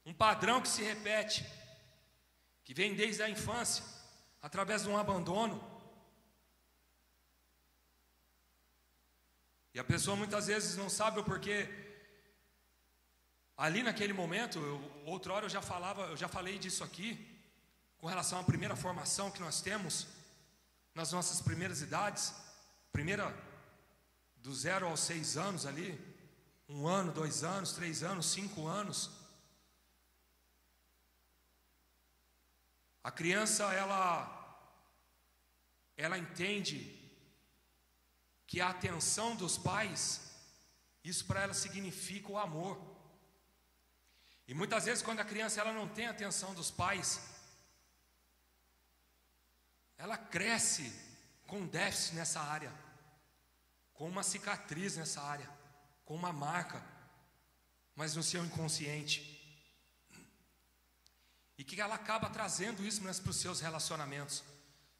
um 0.05 0.13
padrão 0.13 0.61
que 0.61 0.69
se 0.69 0.81
repete, 0.81 1.45
que 2.63 2.73
vem 2.73 2.95
desde 2.95 3.21
a 3.21 3.29
infância, 3.29 3.83
através 4.41 4.83
de 4.83 4.89
um 4.89 4.97
abandono. 4.97 5.61
E 9.73 9.79
a 9.79 9.83
pessoa 9.83 10.15
muitas 10.15 10.47
vezes 10.47 10.77
não 10.77 10.89
sabe 10.89 11.19
o 11.19 11.23
porquê. 11.23 11.69
Ali 13.57 13.83
naquele 13.83 14.13
momento, 14.13 14.57
eu, 14.59 15.03
outra 15.05 15.33
hora 15.33 15.45
eu 15.45 15.49
já 15.49 15.61
falava, 15.61 16.03
eu 16.03 16.17
já 16.17 16.27
falei 16.27 16.57
disso 16.57 16.83
aqui, 16.83 17.27
com 17.97 18.07
relação 18.07 18.39
à 18.39 18.43
primeira 18.43 18.75
formação 18.75 19.29
que 19.29 19.41
nós 19.41 19.61
temos 19.61 20.07
nas 20.95 21.11
nossas 21.11 21.41
primeiras 21.41 21.81
idades, 21.81 22.33
primeira 22.91 23.37
do 24.37 24.53
zero 24.55 24.87
aos 24.87 25.01
seis 25.01 25.37
anos 25.37 25.65
ali, 25.65 26.10
um 26.71 26.87
ano, 26.87 27.11
dois 27.11 27.43
anos, 27.43 27.73
três 27.73 28.01
anos, 28.01 28.27
cinco 28.27 28.65
anos. 28.65 29.11
A 33.03 33.11
criança, 33.11 33.63
ela, 33.73 34.77
ela 35.97 36.17
entende 36.17 36.97
que 38.47 38.61
a 38.61 38.69
atenção 38.69 39.35
dos 39.35 39.57
pais, 39.57 40.31
isso 41.03 41.25
para 41.25 41.41
ela 41.41 41.53
significa 41.53 42.31
o 42.31 42.37
amor. 42.37 42.79
E 44.47 44.53
muitas 44.53 44.85
vezes 44.85 45.03
quando 45.03 45.19
a 45.19 45.25
criança 45.25 45.59
ela 45.59 45.73
não 45.73 45.87
tem 45.87 46.07
a 46.07 46.11
atenção 46.11 46.53
dos 46.53 46.71
pais, 46.71 47.21
ela 49.97 50.17
cresce 50.17 50.93
com 51.47 51.67
déficit 51.67 52.15
nessa 52.15 52.39
área, 52.39 52.73
com 53.93 54.07
uma 54.07 54.23
cicatriz 54.23 54.95
nessa 54.95 55.21
área, 55.21 55.60
com 56.05 56.15
uma 56.15 56.33
marca, 56.33 56.83
mas 57.95 58.15
no 58.15 58.23
seu 58.23 58.43
inconsciente. 58.43 59.19
E 61.57 61.63
que 61.63 61.79
ela 61.79 61.95
acaba 61.95 62.29
trazendo 62.29 62.85
isso 62.85 63.01
para 63.01 63.29
os 63.29 63.37
seus 63.37 63.59
relacionamentos, 63.59 64.43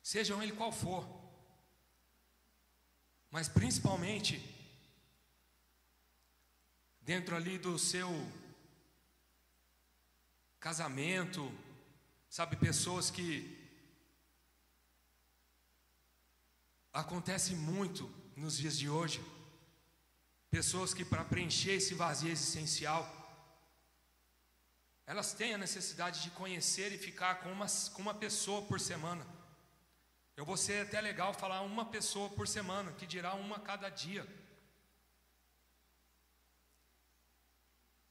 sejam 0.01 0.41
ele 0.41 0.51
qual 0.51 0.71
for. 0.71 1.07
Mas 3.29 3.47
principalmente 3.47 4.39
dentro 7.01 7.35
ali 7.35 7.57
do 7.57 7.79
seu 7.79 8.09
casamento, 10.59 11.51
sabe, 12.29 12.55
pessoas 12.55 13.09
que 13.09 13.57
acontece 16.93 17.55
muito 17.55 18.07
nos 18.35 18.57
dias 18.57 18.77
de 18.77 18.87
hoje. 18.87 19.19
Pessoas 20.51 20.93
que 20.93 21.05
para 21.05 21.23
preencher 21.23 21.71
esse 21.71 21.93
vazio 21.93 22.29
existencial, 22.29 23.01
elas 25.07 25.33
têm 25.33 25.53
a 25.53 25.57
necessidade 25.57 26.21
de 26.21 26.29
conhecer 26.31 26.91
e 26.91 26.97
ficar 26.97 27.35
com 27.41 27.51
uma, 27.51 27.67
com 27.93 28.01
uma 28.01 28.13
pessoa 28.13 28.61
por 28.61 28.79
semana. 28.79 29.25
Eu 30.35 30.45
vou 30.45 30.57
ser 30.57 30.85
até 30.85 30.99
legal 30.99 31.33
falar 31.33 31.61
uma 31.61 31.85
pessoa 31.85 32.29
por 32.29 32.47
semana, 32.47 32.91
que 32.91 33.07
dirá 33.07 33.33
uma 33.33 33.59
cada 33.59 33.87
dia. 33.89 34.27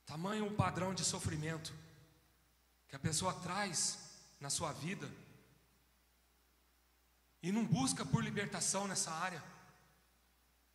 Tamanho 0.07 0.47
o 0.47 0.57
padrão 0.57 0.95
de 0.95 1.05
sofrimento 1.05 1.73
que 2.89 2.97
a 2.97 2.99
pessoa 2.99 3.33
traz 3.35 3.99
na 4.41 4.51
sua 4.51 4.73
vida 4.73 5.09
e 7.43 7.53
não 7.53 7.65
busca 7.65 8.05
por 8.05 8.25
libertação 8.25 8.89
nessa 8.89 9.13
área. 9.13 9.43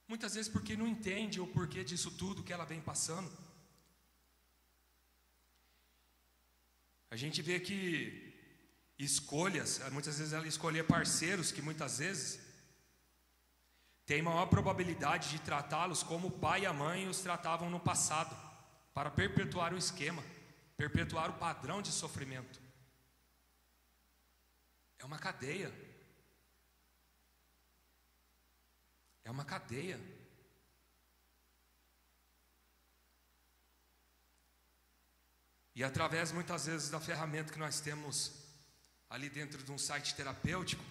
Muitas 0.07 0.35
vezes 0.35 0.51
porque 0.51 0.77
não 0.77 0.87
entende 0.87 1.41
o 1.41 1.47
porquê 1.47 1.83
disso 1.83 2.11
tudo 2.11 2.43
que 2.43 2.53
ela 2.53 2.65
vem 2.65 2.81
passando. 2.81 3.31
A 7.09 7.15
gente 7.15 7.41
vê 7.41 7.59
que 7.59 8.33
escolhas, 8.99 9.79
muitas 9.91 10.17
vezes 10.17 10.33
ela 10.33 10.47
escolher 10.47 10.85
parceiros 10.85 11.51
que 11.51 11.61
muitas 11.61 11.99
vezes 11.99 12.39
tem 14.05 14.21
maior 14.21 14.45
probabilidade 14.47 15.29
de 15.29 15.39
tratá-los 15.39 16.03
como 16.03 16.27
o 16.27 16.31
pai 16.31 16.61
e 16.61 16.65
a 16.65 16.73
mãe 16.73 17.07
os 17.07 17.19
tratavam 17.19 17.69
no 17.69 17.79
passado, 17.79 18.35
para 18.93 19.09
perpetuar 19.09 19.73
o 19.73 19.77
esquema 19.77 20.23
perpetuar 20.77 21.29
o 21.29 21.33
padrão 21.33 21.81
de 21.81 21.91
sofrimento. 21.91 22.61
É 24.99 25.05
uma 25.05 25.17
cadeia. 25.17 25.71
É 29.25 29.31
uma 29.31 29.43
cadeia. 29.43 29.99
E 35.75 35.83
através 35.83 36.31
muitas 36.31 36.67
vezes 36.67 36.89
da 36.89 37.01
ferramenta 37.01 37.51
que 37.51 37.59
nós 37.59 37.81
temos 37.81 38.31
ali 39.09 39.29
dentro 39.29 39.61
de 39.61 39.71
um 39.71 39.77
site 39.77 40.15
terapêutico, 40.15 40.83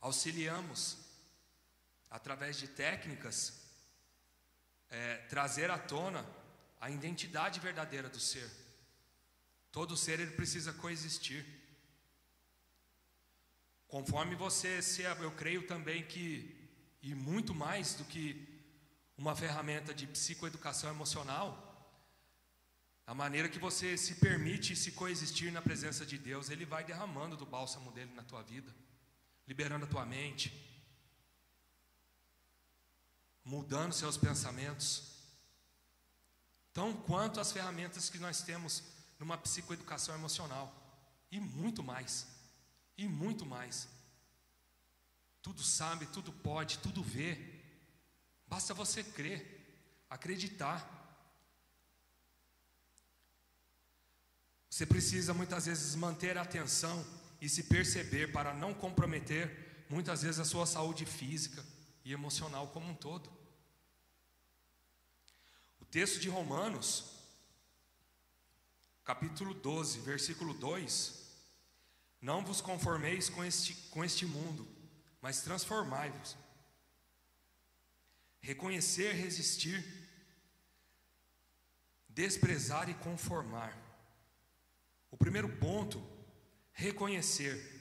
auxiliamos 0.00 0.98
através 2.10 2.56
de 2.58 2.68
técnicas 2.68 3.62
é, 4.90 5.18
trazer 5.28 5.70
à 5.70 5.78
tona 5.78 6.26
a 6.80 6.90
identidade 6.90 7.60
verdadeira 7.60 8.08
do 8.08 8.20
ser. 8.20 8.50
Todo 9.72 9.96
ser 9.96 10.20
ele 10.20 10.32
precisa 10.32 10.72
coexistir. 10.72 11.57
Conforme 13.88 14.36
você 14.36 14.82
se 14.82 15.02
eu 15.02 15.32
creio 15.32 15.66
também 15.66 16.04
que 16.04 16.54
e 17.02 17.14
muito 17.14 17.54
mais 17.54 17.94
do 17.94 18.04
que 18.04 18.46
uma 19.16 19.34
ferramenta 19.34 19.94
de 19.94 20.06
psicoeducação 20.06 20.90
emocional, 20.90 21.64
a 23.06 23.14
maneira 23.14 23.48
que 23.48 23.58
você 23.58 23.96
se 23.96 24.16
permite 24.16 24.76
se 24.76 24.92
coexistir 24.92 25.50
na 25.50 25.62
presença 25.62 26.04
de 26.04 26.18
Deus, 26.18 26.50
ele 26.50 26.66
vai 26.66 26.84
derramando 26.84 27.36
do 27.36 27.46
bálsamo 27.46 27.90
dele 27.92 28.12
na 28.14 28.22
tua 28.22 28.42
vida, 28.42 28.74
liberando 29.46 29.86
a 29.86 29.88
tua 29.88 30.04
mente, 30.04 30.52
mudando 33.42 33.94
seus 33.94 34.18
pensamentos. 34.18 35.16
Tão 36.74 36.92
quanto 36.92 37.40
as 37.40 37.50
ferramentas 37.50 38.10
que 38.10 38.18
nós 38.18 38.42
temos 38.42 38.84
numa 39.18 39.38
psicoeducação 39.38 40.14
emocional, 40.14 40.74
e 41.30 41.40
muito 41.40 41.82
mais, 41.82 42.26
e 42.98 43.08
muito 43.08 43.46
mais. 43.46 43.88
Tudo 45.40 45.62
sabe, 45.62 46.04
tudo 46.06 46.30
pode, 46.30 46.78
tudo 46.80 47.02
vê, 47.02 47.38
basta 48.46 48.74
você 48.74 49.02
crer, 49.02 50.04
acreditar. 50.10 50.86
Você 54.68 54.84
precisa 54.84 55.32
muitas 55.32 55.64
vezes 55.64 55.94
manter 55.94 56.36
a 56.36 56.42
atenção 56.42 57.06
e 57.40 57.48
se 57.48 57.62
perceber 57.62 58.32
para 58.32 58.52
não 58.52 58.74
comprometer 58.74 59.86
muitas 59.88 60.20
vezes 60.20 60.40
a 60.40 60.44
sua 60.44 60.66
saúde 60.66 61.06
física 61.06 61.64
e 62.04 62.12
emocional 62.12 62.68
como 62.68 62.90
um 62.90 62.94
todo 62.94 63.38
texto 65.90 66.20
de 66.20 66.28
Romanos, 66.28 67.04
capítulo 69.04 69.54
12, 69.54 70.00
versículo 70.00 70.52
2: 70.52 71.27
Não 72.20 72.44
vos 72.44 72.60
conformeis 72.60 73.28
com 73.28 73.44
este, 73.44 73.74
com 73.90 74.04
este 74.04 74.26
mundo, 74.26 74.66
mas 75.20 75.40
transformai-vos. 75.42 76.36
Reconhecer, 78.40 79.12
resistir, 79.12 79.84
desprezar 82.08 82.88
e 82.88 82.94
conformar. 82.94 83.76
O 85.10 85.16
primeiro 85.16 85.48
ponto, 85.56 86.04
reconhecer. 86.72 87.78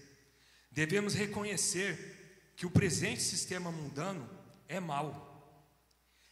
Devemos 0.72 1.14
reconhecer 1.14 2.54
que 2.56 2.66
o 2.66 2.72
presente 2.72 3.22
sistema 3.22 3.72
mundano 3.72 4.30
é 4.68 4.80
mau 4.80 5.28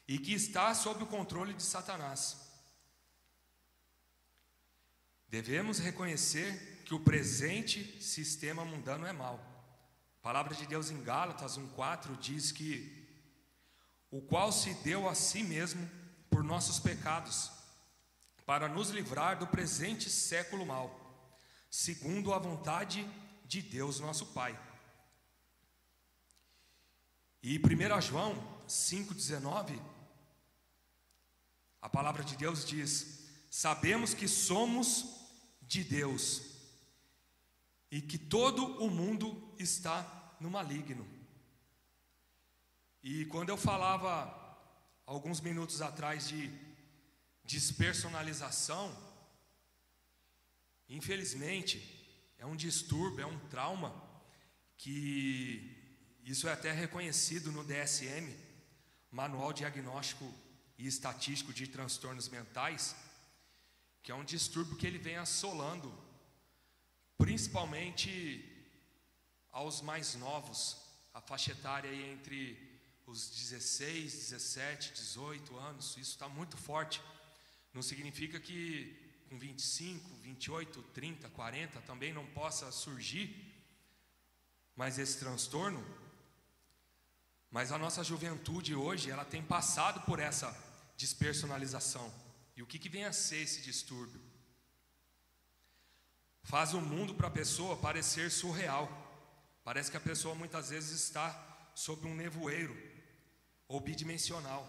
e 0.08 0.20
que 0.20 0.34
está 0.34 0.74
sob 0.76 1.04
o 1.04 1.08
controle 1.08 1.54
de 1.54 1.64
Satanás. 1.64 2.38
Devemos 5.28 5.80
reconhecer 5.80 6.75
que 6.86 6.94
o 6.94 7.00
presente 7.00 8.02
sistema 8.02 8.64
mundano 8.64 9.08
é 9.08 9.12
mau. 9.12 9.40
A 10.20 10.24
palavra 10.24 10.54
de 10.54 10.68
Deus 10.68 10.92
em 10.92 11.04
Gálatas 11.04 11.58
1:4 11.58 12.16
diz 12.18 12.52
que 12.52 13.04
o 14.12 14.22
qual 14.22 14.52
se 14.52 14.74
deu 14.76 15.10
a 15.10 15.16
si 15.16 15.44
mesmo 15.44 15.90
por 16.30 16.44
nossos 16.44 16.80
pecados, 16.80 17.52
para 18.46 18.70
nos 18.70 18.90
livrar 18.90 19.40
do 19.40 19.48
presente 19.48 20.10
século 20.10 20.66
mau, 20.66 20.88
segundo 21.70 22.34
a 22.34 22.40
vontade 22.40 23.10
de 23.46 23.62
Deus 23.62 24.00
nosso 24.00 24.28
Pai. 24.28 24.58
E 27.42 27.58
1 27.58 28.02
João 28.02 28.36
5,19 28.68 29.80
a 31.82 31.90
palavra 31.90 32.24
de 32.24 32.36
Deus 32.36 32.66
diz: 32.66 33.28
Sabemos 33.50 34.14
que 34.16 34.28
somos 34.28 35.06
de 35.62 35.84
Deus 35.84 36.55
e 37.96 38.02
que 38.02 38.18
todo 38.18 38.62
o 38.84 38.92
mundo 38.92 39.56
está 39.58 40.36
no 40.42 40.50
maligno. 40.52 41.08
E 43.02 43.24
quando 43.28 43.52
eu 43.52 43.56
falava 43.56 44.14
alguns 45.06 45.40
minutos 45.40 45.82
atrás 45.82 46.28
de 46.28 46.52
despersonalização, 47.46 48.86
infelizmente 50.90 51.78
é 52.38 52.46
um 52.46 52.58
distúrbio, 52.58 53.24
é 53.24 53.26
um 53.26 53.40
trauma 53.48 53.96
que 54.78 56.20
isso 56.26 56.50
é 56.50 56.52
até 56.52 56.74
reconhecido 56.74 57.50
no 57.50 57.64
DSM, 57.64 58.30
Manual 59.10 59.54
Diagnóstico 59.54 60.30
e 60.78 60.86
estatístico 60.86 61.54
de 61.54 61.66
transtornos 61.66 62.28
mentais, 62.28 62.94
que 64.04 64.12
é 64.12 64.16
um 64.16 64.26
distúrbio 64.26 64.76
que 64.76 64.86
ele 64.86 64.98
vem 64.98 65.16
assolando, 65.16 65.98
principalmente 67.18 68.44
aos 69.52 69.82
mais 69.82 70.16
novos, 70.16 70.78
a 71.14 71.22
faixa 71.22 71.52
etária 71.52 71.94
entre 71.94 72.58
os 73.08 73.30
16, 73.30 74.14
17, 74.30 74.94
18 74.94 75.58
anos, 75.58 75.92
isso 75.92 76.12
está 76.12 76.28
muito 76.28 76.58
forte. 76.58 77.02
Não 77.74 77.82
significa 77.82 78.40
que 78.40 79.06
com 79.30 79.38
25, 79.38 80.10
28, 80.24 80.82
30, 80.94 81.30
40 81.30 81.82
também 81.82 82.14
não 82.14 82.26
possa 82.28 82.72
surgir 82.72 83.54
mais 84.76 85.00
esse 85.00 85.20
transtorno. 85.20 85.84
Mas 87.50 87.72
a 87.72 87.78
nossa 87.78 88.04
juventude 88.04 88.76
hoje, 88.76 89.10
ela 89.10 89.24
tem 89.24 89.42
passado 89.42 90.02
por 90.02 90.20
essa 90.20 90.56
despersonalização. 90.98 92.14
E 92.56 92.62
o 92.62 92.68
que, 92.68 92.80
que 92.80 92.90
vem 92.90 93.06
a 93.06 93.14
ser 93.14 93.38
esse 93.38 93.62
distúrbio? 93.62 94.22
Faz 96.46 96.76
o 96.76 96.80
mundo 96.80 97.16
para 97.16 97.28
a 97.28 97.32
pessoa 97.32 97.76
parecer 97.76 98.30
surreal. 98.30 98.88
Parece 99.64 99.90
que 99.90 99.98
a 99.98 100.02
pessoa 100.02 100.36
muitas 100.36 100.70
vezes 100.70 100.92
está 100.92 101.36
sob 101.74 102.08
um 102.08 102.14
nevoeiro 102.14 102.78
ou 103.68 103.80
bidimensional. 103.80 104.64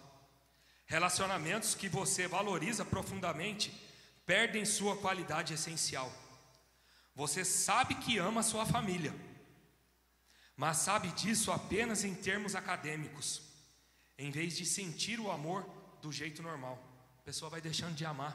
Relacionamentos 0.86 1.74
que 1.74 1.86
você 1.86 2.26
valoriza 2.26 2.82
profundamente 2.82 3.70
perdem 4.24 4.64
sua 4.64 4.96
qualidade 4.96 5.52
essencial. 5.52 6.10
Você 7.14 7.44
sabe 7.44 7.94
que 7.96 8.16
ama 8.16 8.42
sua 8.42 8.64
família, 8.64 9.14
mas 10.56 10.78
sabe 10.78 11.08
disso 11.08 11.52
apenas 11.52 12.04
em 12.04 12.14
termos 12.14 12.54
acadêmicos, 12.54 13.42
em 14.16 14.30
vez 14.30 14.56
de 14.56 14.64
sentir 14.64 15.20
o 15.20 15.30
amor 15.30 15.68
do 16.00 16.10
jeito 16.10 16.42
normal. 16.42 16.82
A 17.18 17.22
pessoa 17.22 17.50
vai 17.50 17.60
deixando 17.60 17.94
de 17.94 18.06
amar. 18.06 18.34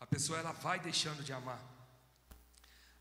A 0.00 0.06
pessoa 0.06 0.38
ela 0.38 0.52
vai 0.52 0.80
deixando 0.80 1.22
de 1.22 1.32
amar. 1.32 1.73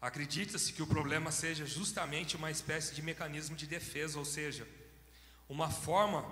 Acredita-se 0.04 0.74
que 0.74 0.84
o 0.84 0.86
problema 0.88 1.32
seja 1.32 1.66
justamente 1.66 2.36
uma 2.36 2.52
espécie 2.52 2.94
de 2.94 3.02
mecanismo 3.02 3.56
de 3.56 3.66
defesa, 3.66 4.20
ou 4.20 4.26
seja, 4.26 4.68
uma 5.48 5.70
forma 5.70 6.26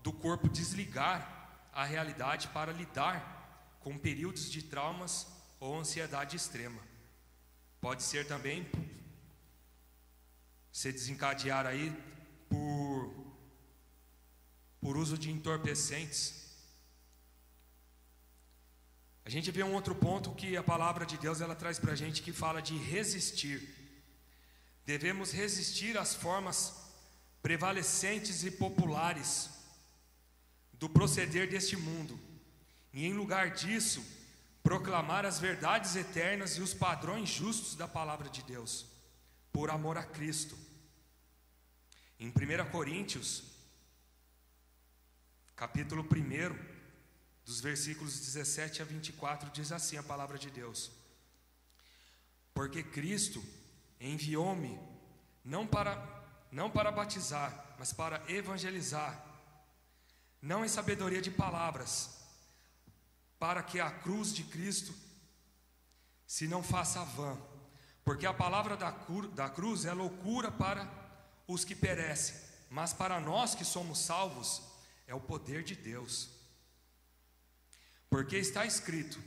do 0.00 0.12
corpo 0.12 0.48
desligar 0.48 1.68
a 1.72 1.84
realidade 1.84 2.46
para 2.46 2.70
lidar 2.70 3.78
com 3.80 3.98
períodos 3.98 4.48
de 4.48 4.62
traumas 4.62 5.26
ou 5.58 5.76
ansiedade 5.76 6.36
extrema. 6.36 6.80
Pode 7.80 8.04
ser 8.04 8.28
também 8.28 8.64
se 10.70 10.92
desencadear 10.92 11.66
aí 11.66 11.92
por, 12.48 13.12
por 14.80 14.96
uso 14.96 15.18
de 15.18 15.32
entorpecentes. 15.32 16.45
A 19.26 19.28
gente 19.28 19.50
vê 19.50 19.64
um 19.64 19.74
outro 19.74 19.92
ponto 19.92 20.30
que 20.36 20.56
a 20.56 20.62
palavra 20.62 21.04
de 21.04 21.18
Deus 21.18 21.40
ela 21.40 21.56
traz 21.56 21.80
para 21.80 21.94
a 21.94 21.96
gente 21.96 22.22
que 22.22 22.32
fala 22.32 22.62
de 22.62 22.76
resistir. 22.76 23.60
Devemos 24.84 25.32
resistir 25.32 25.98
às 25.98 26.14
formas 26.14 26.72
prevalecentes 27.42 28.44
e 28.44 28.52
populares 28.52 29.50
do 30.74 30.88
proceder 30.88 31.50
deste 31.50 31.76
mundo 31.76 32.16
e 32.92 33.04
em 33.04 33.14
lugar 33.14 33.50
disso, 33.50 34.00
proclamar 34.62 35.26
as 35.26 35.40
verdades 35.40 35.96
eternas 35.96 36.52
e 36.52 36.60
os 36.60 36.72
padrões 36.72 37.28
justos 37.28 37.74
da 37.74 37.88
palavra 37.88 38.28
de 38.30 38.44
Deus, 38.44 38.86
por 39.52 39.70
amor 39.70 39.98
a 39.98 40.04
Cristo. 40.04 40.56
Em 42.18 42.28
1 42.28 42.70
Coríntios, 42.70 43.42
capítulo 45.56 46.04
1, 46.04 46.75
dos 47.46 47.60
versículos 47.60 48.18
17 48.18 48.82
a 48.82 48.84
24, 48.84 49.50
diz 49.50 49.70
assim 49.70 49.96
a 49.96 50.02
palavra 50.02 50.36
de 50.36 50.50
Deus: 50.50 50.90
Porque 52.52 52.82
Cristo 52.82 53.42
enviou-me 54.00 54.78
não 55.44 55.64
para 55.64 56.14
não 56.50 56.70
para 56.70 56.90
batizar, 56.90 57.76
mas 57.78 57.92
para 57.92 58.22
evangelizar, 58.30 59.24
não 60.40 60.64
em 60.64 60.68
sabedoria 60.68 61.20
de 61.20 61.30
palavras, 61.30 62.18
para 63.38 63.62
que 63.62 63.78
a 63.78 63.90
cruz 63.90 64.32
de 64.32 64.44
Cristo 64.44 64.94
se 66.26 66.48
não 66.48 66.62
faça 66.62 67.04
vã, 67.04 67.38
porque 68.04 68.26
a 68.26 68.32
palavra 68.32 68.76
da, 68.76 68.90
da 69.34 69.50
cruz 69.50 69.84
é 69.84 69.92
loucura 69.92 70.50
para 70.50 70.88
os 71.46 71.64
que 71.64 71.74
perecem, 71.74 72.36
mas 72.70 72.92
para 72.92 73.20
nós 73.20 73.54
que 73.54 73.64
somos 73.64 73.98
salvos 73.98 74.62
é 75.06 75.14
o 75.14 75.20
poder 75.20 75.62
de 75.62 75.76
Deus. 75.76 76.35
Porque 78.16 78.38
está 78.38 78.64
escrito: 78.64 79.18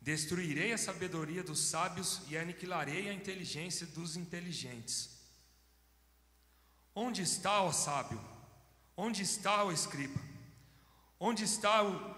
Destruirei 0.00 0.72
a 0.72 0.78
sabedoria 0.78 1.44
dos 1.44 1.60
sábios 1.60 2.20
e 2.28 2.36
aniquilarei 2.36 3.08
a 3.08 3.14
inteligência 3.14 3.86
dos 3.86 4.16
inteligentes. 4.16 5.16
Onde 6.92 7.22
está 7.22 7.62
o 7.62 7.72
sábio? 7.72 8.20
Onde 8.96 9.22
está 9.22 9.62
o 9.62 9.70
escriba? 9.70 10.20
Onde 11.20 11.44
está 11.44 11.84
o 11.84 12.16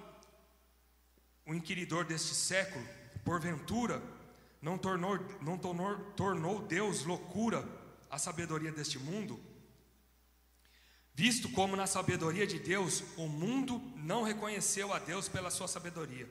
o 1.44 1.52
inquiridor 1.52 2.06
deste 2.06 2.34
século, 2.34 2.82
porventura, 3.22 4.02
não 4.62 4.78
tornou, 4.78 5.18
não 5.42 5.58
tornou, 5.58 5.98
tornou 6.12 6.62
Deus 6.62 7.04
loucura 7.04 7.68
a 8.08 8.18
sabedoria 8.18 8.72
deste 8.72 8.98
mundo? 8.98 9.38
Visto 11.14 11.48
como 11.50 11.76
na 11.76 11.86
sabedoria 11.86 12.46
de 12.46 12.58
Deus 12.58 13.02
o 13.16 13.28
mundo 13.28 13.80
não 13.96 14.22
reconheceu 14.22 14.92
a 14.92 14.98
Deus 14.98 15.28
pela 15.28 15.50
sua 15.50 15.68
sabedoria, 15.68 16.28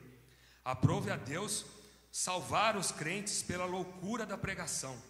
aprove 0.64 1.10
a 1.10 1.16
Deus 1.16 1.64
salvar 2.10 2.76
os 2.76 2.90
crentes 2.90 3.42
pela 3.42 3.64
loucura 3.64 4.26
da 4.26 4.36
pregação, 4.36 5.00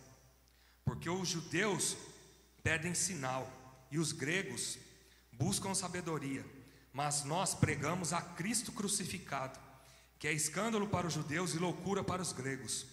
porque 0.84 1.08
os 1.08 1.28
judeus 1.28 1.96
pedem 2.62 2.94
sinal 2.94 3.50
e 3.90 3.98
os 3.98 4.12
gregos 4.12 4.78
buscam 5.32 5.74
sabedoria, 5.74 6.44
mas 6.92 7.24
nós 7.24 7.54
pregamos 7.54 8.12
a 8.12 8.20
Cristo 8.20 8.70
crucificado 8.72 9.58
que 10.22 10.28
é 10.28 10.32
escândalo 10.32 10.86
para 10.86 11.08
os 11.08 11.14
judeus 11.14 11.52
e 11.52 11.58
loucura 11.58 12.04
para 12.04 12.22
os 12.22 12.30
gregos. 12.30 12.86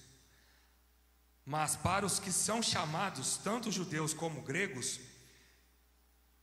Mas 1.45 1.75
para 1.75 2.03
os 2.03 2.17
que 2.17 2.31
são 2.31 2.59
chamados, 2.59 3.37
tanto 3.37 3.71
judeus 3.71 4.15
como 4.15 4.41
gregos, 4.41 4.99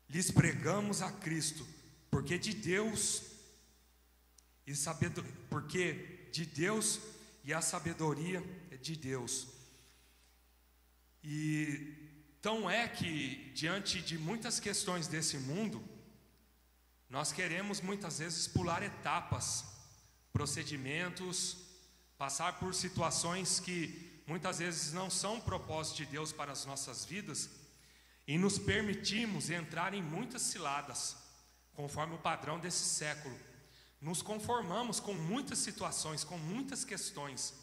lhes 0.08 0.30
pregamos 0.30 1.02
a 1.02 1.10
Cristo, 1.10 1.66
porque 2.10 2.38
de 2.38 2.54
Deus 2.54 3.22
e 4.66 4.74
sabedoria, 4.74 5.32
porque 5.48 6.28
de 6.32 6.44
Deus 6.44 7.00
e 7.44 7.52
a 7.52 7.60
sabedoria 7.60 8.42
é 8.70 8.76
de 8.76 8.96
Deus. 8.96 9.46
E 11.22 11.94
tão 12.40 12.70
é 12.70 12.88
que 12.88 13.50
diante 13.54 14.00
de 14.00 14.18
muitas 14.18 14.60
questões 14.60 15.08
desse 15.08 15.38
mundo, 15.38 15.82
nós 17.08 17.32
queremos 17.32 17.80
muitas 17.80 18.18
vezes 18.18 18.46
pular 18.46 18.82
etapas 18.82 19.64
procedimentos, 20.32 21.56
passar 22.18 22.58
por 22.58 22.74
situações 22.74 23.58
que 23.58 24.22
muitas 24.26 24.58
vezes 24.58 24.92
não 24.92 25.08
são 25.08 25.40
propósito 25.40 25.96
de 25.98 26.06
Deus 26.06 26.32
para 26.32 26.52
as 26.52 26.66
nossas 26.66 27.04
vidas 27.04 27.48
e 28.26 28.36
nos 28.36 28.58
permitimos 28.58 29.50
entrar 29.50 29.94
em 29.94 30.02
muitas 30.02 30.42
ciladas, 30.42 31.16
conforme 31.74 32.14
o 32.14 32.18
padrão 32.18 32.58
desse 32.58 32.84
século. 32.84 33.38
Nos 34.00 34.22
conformamos 34.22 35.00
com 35.00 35.14
muitas 35.14 35.58
situações, 35.58 36.24
com 36.24 36.36
muitas 36.36 36.84
questões. 36.84 37.54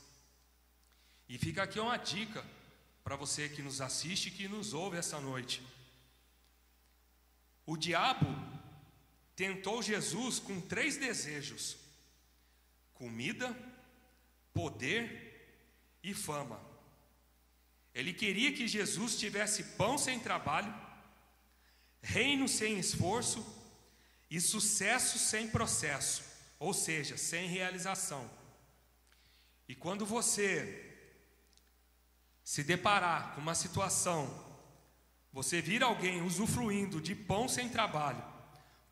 E 1.27 1.37
fica 1.37 1.63
aqui 1.63 1.79
uma 1.79 1.97
dica 1.97 2.45
para 3.03 3.15
você 3.15 3.49
que 3.49 3.61
nos 3.61 3.81
assiste 3.81 4.27
e 4.27 4.31
que 4.31 4.47
nos 4.47 4.73
ouve 4.73 4.97
essa 4.97 5.19
noite. 5.19 5.61
O 7.65 7.77
diabo 7.77 8.27
tentou 9.35 9.81
Jesus 9.81 10.39
com 10.39 10.61
três 10.61 10.97
desejos 10.97 11.83
comida, 12.93 13.53
poder 14.53 15.99
e 16.01 16.13
fama. 16.13 16.72
Ele 17.93 18.11
queria 18.13 18.51
que 18.51 18.67
Jesus 18.67 19.17
tivesse 19.17 19.63
pão 19.75 19.97
sem 19.97 20.19
trabalho, 20.19 20.73
reino 22.01 22.47
sem 22.47 22.79
esforço 22.79 23.45
e 24.29 24.41
sucesso 24.41 25.19
sem 25.19 25.47
processo, 25.47 26.23
ou 26.57 26.73
seja, 26.73 27.17
sem 27.17 27.47
realização. 27.47 28.29
E 29.67 29.75
quando 29.75 30.05
você 30.05 30.91
se 32.43 32.63
deparar 32.63 33.35
com 33.35 33.41
uma 33.41 33.55
situação, 33.55 34.43
você 35.31 35.61
vir 35.61 35.81
alguém 35.83 36.21
usufruindo 36.21 36.99
de 36.99 37.15
pão 37.15 37.47
sem 37.47 37.69
trabalho, 37.69 38.23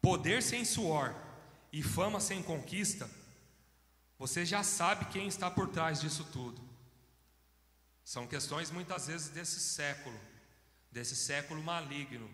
poder 0.02 0.42
sem 0.42 0.64
suor 0.64 1.16
e 1.72 1.84
fama 1.84 2.20
sem 2.20 2.42
conquista, 2.42 3.10
você 4.18 4.46
já 4.46 4.64
sabe 4.64 5.06
quem 5.06 5.28
está 5.28 5.50
por 5.50 5.68
trás 5.70 6.00
disso 6.02 6.24
tudo. 6.32 6.71
São 8.04 8.28
questões 8.28 8.72
muitas 8.72 9.08
vezes 9.08 9.30
desse 9.30 9.60
século, 9.60 10.20
desse 10.92 11.16
século 11.16 11.64
maligno. 11.64 12.30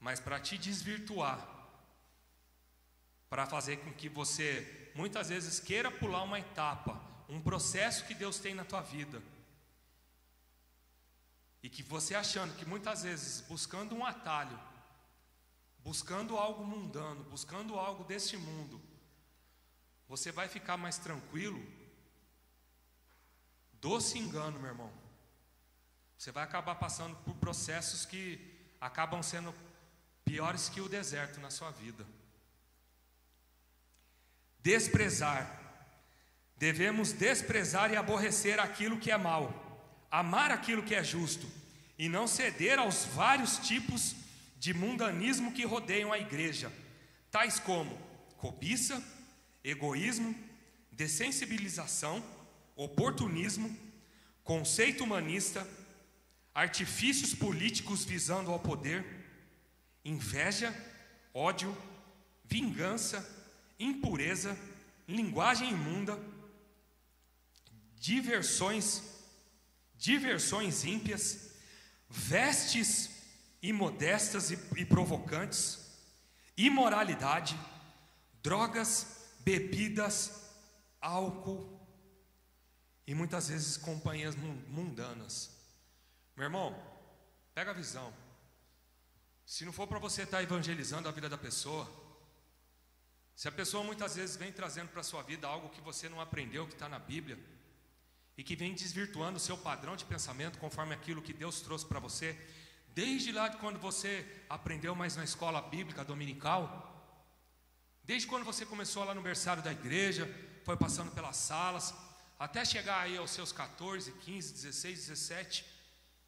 Mas 0.00 0.20
para 0.20 0.40
te 0.40 0.58
desvirtuar, 0.58 1.56
para 3.28 3.46
fazer 3.46 3.78
com 3.78 3.92
que 3.92 4.08
você 4.08 4.90
muitas 4.94 5.28
vezes 5.28 5.60
queira 5.60 5.90
pular 5.90 6.22
uma 6.22 6.38
etapa, 6.38 7.00
um 7.28 7.40
processo 7.40 8.04
que 8.06 8.14
Deus 8.14 8.38
tem 8.38 8.54
na 8.54 8.64
tua 8.64 8.80
vida. 8.80 9.22
E 11.62 11.68
que 11.68 11.82
você 11.82 12.14
achando 12.14 12.56
que 12.56 12.64
muitas 12.64 13.02
vezes 13.02 13.40
buscando 13.42 13.94
um 13.94 14.04
atalho, 14.04 14.58
buscando 15.78 16.36
algo 16.36 16.64
mundano, 16.64 17.24
buscando 17.24 17.78
algo 17.78 18.04
deste 18.04 18.36
mundo, 18.36 18.80
você 20.08 20.30
vai 20.30 20.48
ficar 20.48 20.76
mais 20.76 20.98
tranquilo? 20.98 21.60
Doce 23.86 24.18
engano, 24.18 24.58
meu 24.58 24.70
irmão. 24.70 24.90
Você 26.18 26.32
vai 26.32 26.42
acabar 26.42 26.74
passando 26.74 27.14
por 27.18 27.36
processos 27.36 28.04
que 28.04 28.36
acabam 28.80 29.22
sendo 29.22 29.54
piores 30.24 30.68
que 30.68 30.80
o 30.80 30.88
deserto 30.88 31.38
na 31.38 31.50
sua 31.50 31.70
vida. 31.70 32.04
Desprezar. 34.58 35.48
Devemos 36.56 37.12
desprezar 37.12 37.92
e 37.92 37.96
aborrecer 37.96 38.58
aquilo 38.58 38.98
que 38.98 39.12
é 39.12 39.16
mal, 39.16 39.54
amar 40.10 40.50
aquilo 40.50 40.82
que 40.82 40.96
é 40.96 41.04
justo 41.04 41.46
e 41.96 42.08
não 42.08 42.26
ceder 42.26 42.80
aos 42.80 43.04
vários 43.04 43.56
tipos 43.56 44.16
de 44.56 44.74
mundanismo 44.74 45.52
que 45.52 45.64
rodeiam 45.64 46.12
a 46.12 46.18
igreja, 46.18 46.72
tais 47.30 47.60
como 47.60 47.96
cobiça, 48.36 49.00
egoísmo, 49.62 50.34
dessensibilização, 50.90 52.20
oportunismo, 52.76 53.74
conceito 54.44 55.02
humanista, 55.02 55.66
artifícios 56.54 57.34
políticos 57.34 58.04
visando 58.04 58.50
ao 58.50 58.60
poder, 58.60 59.04
inveja, 60.04 60.74
ódio, 61.32 61.76
vingança, 62.44 63.26
impureza, 63.80 64.56
linguagem 65.08 65.70
imunda, 65.70 66.18
diversões, 67.96 69.02
diversões 69.96 70.84
ímpias, 70.84 71.50
vestes 72.08 73.10
imodestas 73.62 74.50
e, 74.50 74.58
e 74.76 74.84
provocantes, 74.84 75.78
imoralidade, 76.56 77.58
drogas, 78.42 79.26
bebidas, 79.40 80.52
álcool 81.00 81.75
e 83.06 83.14
muitas 83.14 83.48
vezes 83.48 83.76
companhias 83.76 84.34
mundanas. 84.34 85.50
Meu 86.36 86.44
irmão, 86.44 86.76
pega 87.54 87.70
a 87.70 87.74
visão. 87.74 88.12
Se 89.44 89.64
não 89.64 89.72
for 89.72 89.86
para 89.86 89.98
você 89.98 90.22
estar 90.22 90.38
tá 90.38 90.42
evangelizando 90.42 91.08
a 91.08 91.12
vida 91.12 91.28
da 91.28 91.38
pessoa, 91.38 91.88
se 93.36 93.46
a 93.46 93.52
pessoa 93.52 93.84
muitas 93.84 94.16
vezes 94.16 94.36
vem 94.36 94.52
trazendo 94.52 94.88
para 94.88 95.02
a 95.02 95.04
sua 95.04 95.22
vida 95.22 95.46
algo 95.46 95.68
que 95.68 95.80
você 95.80 96.08
não 96.08 96.20
aprendeu, 96.20 96.66
que 96.66 96.72
está 96.72 96.88
na 96.88 96.98
Bíblia, 96.98 97.38
e 98.36 98.42
que 98.42 98.56
vem 98.56 98.74
desvirtuando 98.74 99.36
o 99.36 99.40
seu 99.40 99.56
padrão 99.56 99.96
de 99.96 100.04
pensamento 100.04 100.58
conforme 100.58 100.94
aquilo 100.94 101.22
que 101.22 101.32
Deus 101.32 101.60
trouxe 101.60 101.86
para 101.86 102.00
você, 102.00 102.36
desde 102.88 103.30
lá 103.30 103.48
de 103.48 103.56
quando 103.58 103.78
você 103.78 104.26
aprendeu 104.48 104.94
mais 104.94 105.16
na 105.16 105.24
escola 105.24 105.62
bíblica 105.62 106.04
dominical, 106.04 106.92
desde 108.02 108.26
quando 108.26 108.44
você 108.44 108.66
começou 108.66 109.04
lá 109.04 109.14
no 109.14 109.22
berçário 109.22 109.62
da 109.62 109.72
igreja, 109.72 110.28
foi 110.64 110.76
passando 110.76 111.12
pelas 111.12 111.36
salas, 111.36 111.94
até 112.38 112.64
chegar 112.64 113.00
aí 113.00 113.16
aos 113.16 113.30
seus 113.30 113.52
14, 113.52 114.12
15, 114.12 114.52
16, 114.52 114.98
17, 115.06 115.64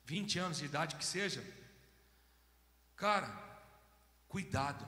20 0.05 0.39
anos 0.39 0.59
de 0.59 0.65
idade 0.65 0.97
que 0.97 1.05
seja, 1.05 1.45
cara, 2.97 3.29
cuidado, 4.27 4.87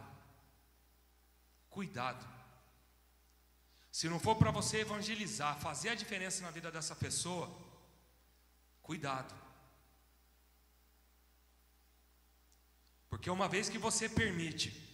cuidado. 1.69 2.27
Se 3.93 4.09
não 4.09 4.19
for 4.19 4.37
para 4.37 4.51
você 4.51 4.79
evangelizar, 4.79 5.59
fazer 5.59 5.91
a 5.91 5.95
diferença 5.95 6.43
na 6.43 6.51
vida 6.51 6.71
dessa 6.71 6.97
pessoa, 6.97 7.55
cuidado. 8.81 9.35
Porque 13.11 13.29
uma 13.29 13.49
vez 13.49 13.69
que 13.69 13.77
você 13.77 14.09
permite, 14.09 14.89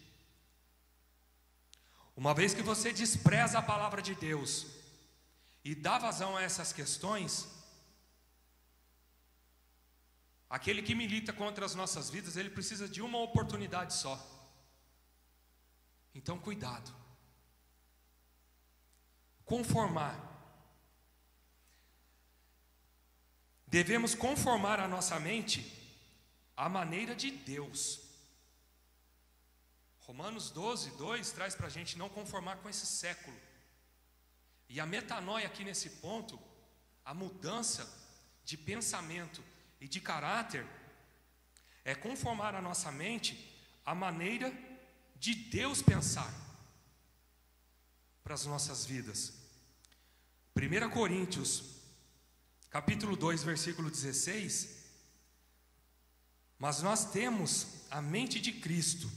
uma 2.16 2.35
vez 2.35 2.53
que 2.53 2.62
você 2.62 2.93
despreza 2.93 3.59
a 3.59 3.62
palavra 3.62 4.03
de 4.03 4.14
Deus 4.14 4.76
e 5.71 5.75
dá 5.75 5.99
vazão 5.99 6.37
a 6.37 6.43
essas 6.43 6.73
questões, 6.73 7.33
Aquele 10.49 10.81
que 10.81 10.95
milita 10.95 11.33
contra 11.33 11.67
as 11.67 11.75
nossas 11.75 12.09
vidas, 12.09 12.37
ele 12.37 12.51
precisa 12.51 12.89
de 12.89 13.03
uma 13.03 13.19
oportunidade 13.19 13.95
só. 13.95 14.17
Então, 16.14 16.39
cuidado. 16.39 16.95
Conformar. 19.45 20.17
Devemos 23.67 24.14
conformar 24.14 24.79
a 24.79 24.87
nossa 24.87 25.19
mente 25.19 25.61
à 26.57 26.69
maneira 26.69 27.14
de 27.14 27.31
Deus. 27.33 28.01
Romanos 29.99 30.51
12, 30.51 30.93
2 30.93 31.33
traz 31.33 31.57
para 31.57 31.67
a 31.67 31.71
gente 31.71 31.99
não 31.99 32.09
conformar 32.09 32.57
com 32.59 32.69
esse 32.69 32.87
século. 32.87 33.37
E 34.69 34.81
a 34.81 34.87
metanoia 34.87 35.47
aqui 35.47 35.64
nesse 35.64 35.91
ponto, 35.91 36.39
a 37.05 37.14
mudança 37.14 37.89
de 38.45 38.57
pensamento, 38.57 39.43
e 39.81 39.89
de 39.89 40.01
caráter 40.01 40.67
é 41.85 41.95
conformar 41.95 42.55
a 42.55 42.62
nossa 42.62 42.91
mente 42.91 43.55
à 43.85 43.95
maneira 43.95 44.53
de 45.17 45.35
Deus 45.35 45.83
pensar 45.83 46.33
para 48.23 48.35
as 48.35 48.45
nossas 48.47 48.85
vidas. 48.85 49.33
1 50.57 50.91
Coríntios, 50.91 51.62
capítulo 52.71 53.17
2, 53.17 53.45
versículo 53.45 53.91
16. 53.91 54.85
Mas 56.59 56.83
nós 56.83 57.12
temos 57.12 57.85
a 57.91 58.01
mente 58.01 58.41
de 58.41 58.53
Cristo. 58.53 59.11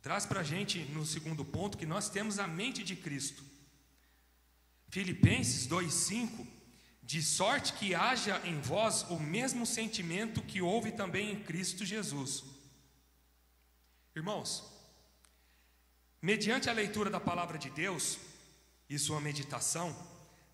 Traz 0.00 0.24
para 0.24 0.40
a 0.40 0.44
gente 0.44 0.78
no 0.84 1.04
segundo 1.04 1.44
ponto 1.44 1.76
que 1.76 1.84
nós 1.84 2.08
temos 2.08 2.38
a 2.38 2.46
mente 2.46 2.84
de 2.84 2.94
Cristo. 2.96 3.44
Filipenses 4.88 5.66
2,5 5.68 6.46
de 7.02 7.22
sorte 7.22 7.72
que 7.74 7.94
haja 7.94 8.40
em 8.44 8.60
vós 8.60 9.02
o 9.04 9.18
mesmo 9.18 9.64
sentimento 9.64 10.42
que 10.42 10.60
houve 10.60 10.92
também 10.92 11.32
em 11.32 11.42
Cristo 11.42 11.84
Jesus. 11.84 12.44
Irmãos, 14.14 14.62
mediante 16.20 16.68
a 16.68 16.72
leitura 16.74 17.08
da 17.08 17.20
palavra 17.20 17.56
de 17.56 17.70
Deus 17.70 18.18
e 18.90 18.98
sua 18.98 19.20
meditação, 19.20 19.96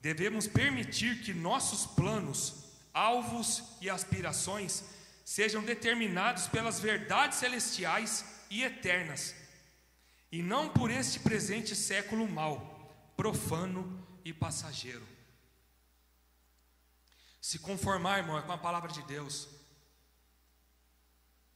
devemos 0.01 0.47
permitir 0.47 1.22
que 1.22 1.32
nossos 1.32 1.87
planos, 1.87 2.66
alvos 2.93 3.64
e 3.80 3.89
aspirações 3.89 4.85
sejam 5.24 5.62
determinados 5.62 6.47
pelas 6.47 6.78
verdades 6.78 7.39
celestiais 7.39 8.24
e 8.51 8.62
eternas, 8.62 9.35
e 10.30 10.43
não 10.43 10.68
por 10.68 10.91
este 10.91 11.18
presente 11.20 11.74
século 11.74 12.28
mau, 12.28 13.12
profano 13.16 14.03
e 14.25 14.33
passageiro. 14.33 15.07
Se 17.41 17.59
conformar, 17.59 18.18
irmão, 18.18 18.39
é 18.39 18.43
com 18.43 18.53
a 18.53 18.59
palavra 18.59 18.91
de 18.91 19.03
Deus. 19.03 19.49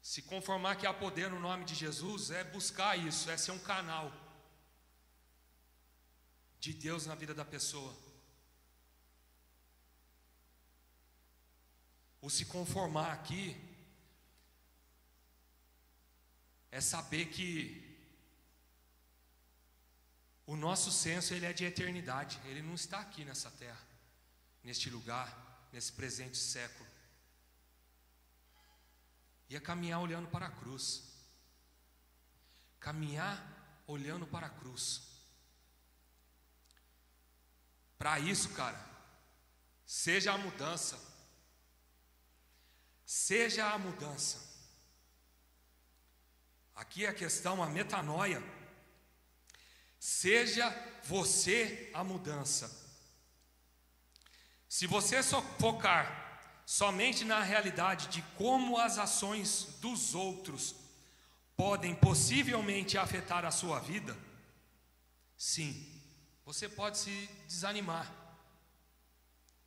Se 0.03 0.23
conformar 0.23 0.77
que 0.77 0.87
há 0.87 0.93
poder 0.93 1.31
no 1.31 1.41
nome 1.41 1.65
de 1.65 1.75
Jesus 1.75 2.31
é 2.31 2.45
buscar 2.45 2.97
isso, 2.97 3.31
é 3.31 3.37
ser 3.37 3.53
um 3.53 3.59
canal 3.59 4.13
de 6.61 6.73
Deus 6.73 7.07
na 7.07 7.15
vida 7.15 7.35
da 7.35 7.45
pessoa. 7.45 7.97
O 12.21 12.29
se 12.29 12.45
conformar 12.45 13.13
aqui 13.13 13.57
é 16.71 16.81
saber 16.81 17.27
que 17.27 17.88
o 20.49 20.57
nosso 20.57 20.91
senso 20.91 21.35
ele 21.35 21.45
é 21.45 21.53
de 21.53 21.67
eternidade, 21.67 22.41
ele 22.47 22.63
não 22.63 22.75
está 22.75 23.01
aqui 23.01 23.23
nessa 23.23 23.51
terra, 23.51 23.87
neste 24.65 24.89
lugar 24.89 25.29
nesse 25.71 25.93
presente 25.93 26.39
século. 26.39 26.89
Ia 29.51 29.61
caminhar 29.61 30.01
olhando 30.01 30.27
para 30.29 30.47
a 30.47 30.51
cruz. 30.51 31.03
Caminhar 32.81 33.37
olhando 33.87 34.27
para 34.27 34.47
a 34.47 34.51
cruz. 34.51 35.03
Para 37.99 38.19
isso, 38.19 38.49
cara, 38.55 38.83
seja 39.85 40.33
a 40.33 40.39
mudança. 40.39 40.99
Seja 43.05 43.71
a 43.71 43.79
mudança. 43.79 44.49
Aqui 46.75 47.05
é 47.05 47.11
a 47.11 47.15
questão, 47.15 47.63
a 47.63 47.67
metanoia. 47.67 48.43
Seja 49.99 50.69
você 51.05 51.91
a 51.95 52.05
mudança. 52.05 52.71
Se 54.69 54.87
você 54.87 55.23
só 55.23 55.43
focar 55.59 56.29
somente 56.67 57.25
na 57.25 57.43
realidade 57.43 58.09
de 58.09 58.23
como 58.37 58.79
as 58.79 58.99
ações 58.99 59.69
dos 59.81 60.15
outros 60.15 60.75
podem 61.57 61.95
possivelmente 61.95 62.99
afetar 62.99 63.45
a 63.45 63.51
sua 63.51 63.81
vida, 63.81 64.17
sim, 65.37 66.01
você 66.45 66.69
pode 66.69 66.99
se 66.99 67.31
desanimar. 67.47 68.13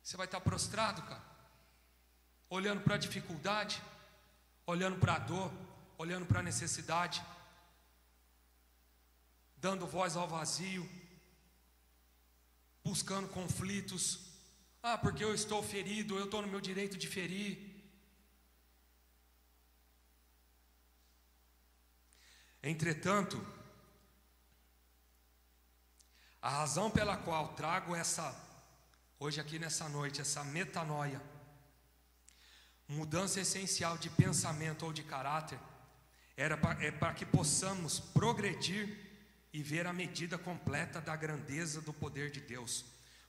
Você 0.02 0.16
vai 0.16 0.26
estar 0.26 0.40
prostrado, 0.40 1.02
cara, 1.02 1.22
olhando 2.48 2.80
para 2.80 2.94
a 2.94 2.98
dificuldade, 2.98 3.82
olhando 4.66 4.98
para 4.98 5.14
a 5.14 5.18
dor, 5.18 5.52
olhando 5.98 6.26
para 6.26 6.40
a 6.40 6.42
necessidade. 6.42 7.22
Dando 9.62 9.86
voz 9.86 10.16
ao 10.16 10.26
vazio, 10.26 10.84
buscando 12.82 13.28
conflitos. 13.28 14.04
Ah, 14.82 14.98
porque 14.98 15.22
eu 15.22 15.32
estou 15.32 15.62
ferido, 15.62 16.18
eu 16.18 16.24
estou 16.24 16.42
no 16.42 16.48
meu 16.48 16.60
direito 16.60 16.98
de 16.98 17.06
ferir. 17.06 17.70
Entretanto, 22.60 23.40
a 26.40 26.50
razão 26.50 26.90
pela 26.90 27.16
qual 27.16 27.54
trago 27.54 27.94
essa, 27.94 28.34
hoje 29.20 29.40
aqui 29.40 29.60
nessa 29.60 29.88
noite, 29.88 30.20
essa 30.20 30.42
metanoia, 30.42 31.22
mudança 32.88 33.40
essencial 33.40 33.96
de 33.96 34.10
pensamento 34.10 34.84
ou 34.84 34.92
de 34.92 35.04
caráter, 35.04 35.60
era 36.36 36.56
pra, 36.56 36.72
é 36.84 36.90
para 36.90 37.14
que 37.14 37.24
possamos 37.24 38.00
progredir 38.00 39.11
e 39.52 39.62
ver 39.62 39.86
a 39.86 39.92
medida 39.92 40.38
completa 40.38 41.00
da 41.00 41.14
grandeza 41.14 41.80
do 41.80 41.92
poder 41.92 42.30
de 42.30 42.40
Deus, 42.40 42.84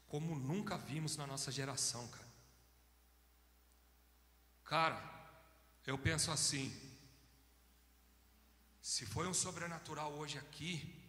como 0.07 0.35
nunca 0.35 0.77
vimos 0.77 1.17
na 1.17 1.27
nossa 1.27 1.51
geração, 1.51 2.07
cara. 2.07 2.33
Cara, 4.63 5.13
eu 5.85 5.97
penso 5.97 6.31
assim: 6.31 6.71
se 8.81 9.05
foi 9.05 9.27
um 9.27 9.33
sobrenatural 9.33 10.13
hoje 10.13 10.37
aqui, 10.37 10.99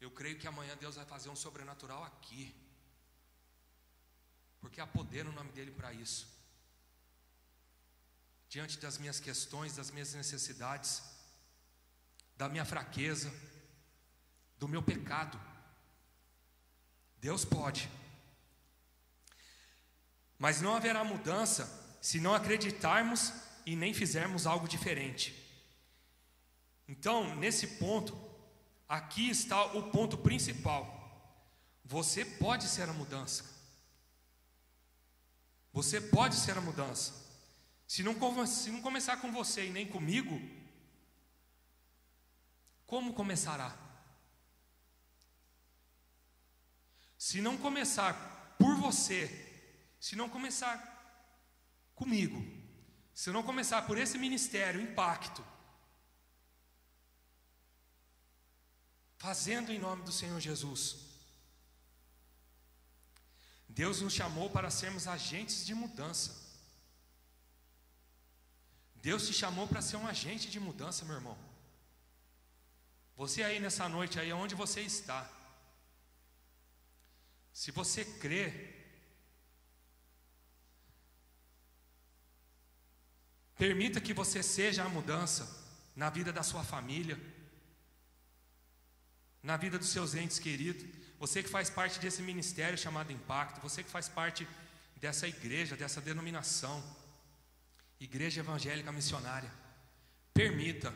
eu 0.00 0.10
creio 0.10 0.38
que 0.38 0.46
amanhã 0.46 0.76
Deus 0.76 0.96
vai 0.96 1.06
fazer 1.06 1.30
um 1.30 1.36
sobrenatural 1.36 2.04
aqui, 2.04 2.54
porque 4.60 4.80
há 4.80 4.86
poder 4.86 5.24
no 5.24 5.32
nome 5.32 5.50
dEle 5.52 5.70
para 5.70 5.92
isso. 5.92 6.28
Diante 8.48 8.78
das 8.78 8.98
minhas 8.98 9.18
questões, 9.18 9.76
das 9.76 9.90
minhas 9.90 10.12
necessidades, 10.14 11.02
da 12.36 12.48
minha 12.48 12.64
fraqueza, 12.64 13.32
do 14.58 14.68
meu 14.68 14.82
pecado. 14.82 15.40
Deus 17.18 17.44
pode. 17.44 17.90
Mas 20.38 20.60
não 20.60 20.76
haverá 20.76 21.02
mudança 21.02 21.98
se 22.00 22.20
não 22.20 22.34
acreditarmos 22.34 23.32
e 23.64 23.74
nem 23.74 23.92
fizermos 23.92 24.46
algo 24.46 24.68
diferente. 24.68 25.34
Então, 26.86 27.34
nesse 27.36 27.66
ponto, 27.78 28.16
aqui 28.88 29.28
está 29.28 29.64
o 29.64 29.90
ponto 29.90 30.16
principal. 30.18 30.94
Você 31.84 32.24
pode 32.24 32.68
ser 32.68 32.88
a 32.88 32.92
mudança. 32.92 33.44
Você 35.72 36.00
pode 36.00 36.36
ser 36.36 36.56
a 36.56 36.60
mudança. 36.60 37.12
Se 37.86 38.02
não, 38.02 38.46
se 38.46 38.70
não 38.70 38.80
começar 38.80 39.16
com 39.18 39.32
você 39.32 39.66
e 39.66 39.70
nem 39.70 39.86
comigo, 39.86 40.40
como 42.86 43.12
começará? 43.12 43.76
Se 47.18 47.40
não 47.40 47.56
começar 47.58 48.56
por 48.58 48.76
você, 48.76 49.28
se 49.98 50.14
não 50.14 50.28
começar 50.28 50.76
comigo, 51.94 52.40
se 53.12 53.30
não 53.30 53.42
começar 53.42 53.82
por 53.82 53.98
esse 53.98 54.16
ministério, 54.18 54.80
impacto, 54.80 55.44
fazendo 59.18 59.72
em 59.72 59.78
nome 59.78 60.02
do 60.04 60.12
Senhor 60.12 60.38
Jesus. 60.38 61.06
Deus 63.68 64.00
nos 64.00 64.12
chamou 64.12 64.48
para 64.50 64.70
sermos 64.70 65.08
agentes 65.08 65.66
de 65.66 65.74
mudança. 65.74 66.46
Deus 68.94 69.26
te 69.26 69.32
chamou 69.32 69.66
para 69.66 69.82
ser 69.82 69.96
um 69.96 70.06
agente 70.06 70.48
de 70.50 70.60
mudança, 70.60 71.04
meu 71.04 71.16
irmão. 71.16 71.55
Você 73.16 73.42
aí 73.42 73.58
nessa 73.58 73.88
noite, 73.88 74.20
aí 74.20 74.32
onde 74.32 74.54
você 74.54 74.82
está, 74.82 75.28
se 77.52 77.70
você 77.70 78.04
crê, 78.04 78.74
permita 83.56 84.02
que 84.02 84.12
você 84.12 84.42
seja 84.42 84.84
a 84.84 84.88
mudança 84.88 85.64
na 85.96 86.10
vida 86.10 86.30
da 86.30 86.42
sua 86.42 86.62
família, 86.62 87.18
na 89.42 89.56
vida 89.56 89.78
dos 89.78 89.88
seus 89.88 90.14
entes 90.14 90.38
queridos. 90.38 90.84
Você 91.18 91.42
que 91.42 91.48
faz 91.48 91.70
parte 91.70 91.98
desse 91.98 92.20
ministério 92.20 92.76
chamado 92.76 93.10
Impacto, 93.10 93.62
você 93.62 93.82
que 93.82 93.88
faz 93.88 94.06
parte 94.06 94.46
dessa 94.96 95.26
igreja, 95.26 95.74
dessa 95.74 96.00
denominação, 96.02 96.84
Igreja 97.98 98.40
Evangélica 98.40 98.92
Missionária, 98.92 99.50
permita 100.34 100.92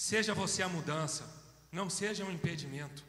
Seja 0.00 0.32
você 0.32 0.62
a 0.62 0.68
mudança, 0.68 1.28
não 1.70 1.90
seja 1.90 2.24
um 2.24 2.30
impedimento. 2.30 3.04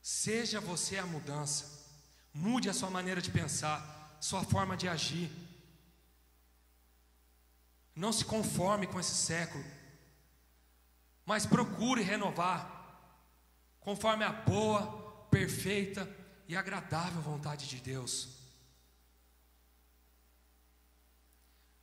Seja 0.00 0.62
você 0.62 0.96
a 0.96 1.04
mudança. 1.04 1.86
Mude 2.32 2.70
a 2.70 2.72
sua 2.72 2.88
maneira 2.88 3.20
de 3.20 3.30
pensar, 3.30 4.16
sua 4.18 4.42
forma 4.42 4.78
de 4.78 4.88
agir. 4.88 5.30
Não 7.94 8.14
se 8.14 8.24
conforme 8.24 8.86
com 8.86 8.98
esse 8.98 9.14
século, 9.14 9.62
mas 11.26 11.44
procure 11.44 12.00
renovar, 12.00 12.64
conforme 13.78 14.24
a 14.24 14.32
boa, 14.32 15.26
perfeita 15.30 16.08
e 16.48 16.56
agradável 16.56 17.20
vontade 17.20 17.68
de 17.68 17.76
Deus. 17.76 18.38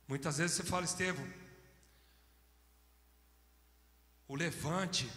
Muitas 0.08 0.38
vezes 0.38 0.56
você 0.56 0.64
fala, 0.64 0.84
Estevão, 0.84 1.24
o 4.28 4.36
levante, 4.36 5.10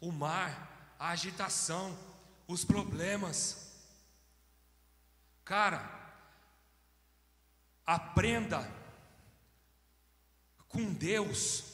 o 0.00 0.10
mar, 0.10 0.96
a 0.98 1.10
agitação, 1.10 1.96
os 2.48 2.64
problemas. 2.64 3.72
Cara, 5.44 5.86
aprenda 7.84 8.68
com 10.66 10.92
Deus, 10.94 11.64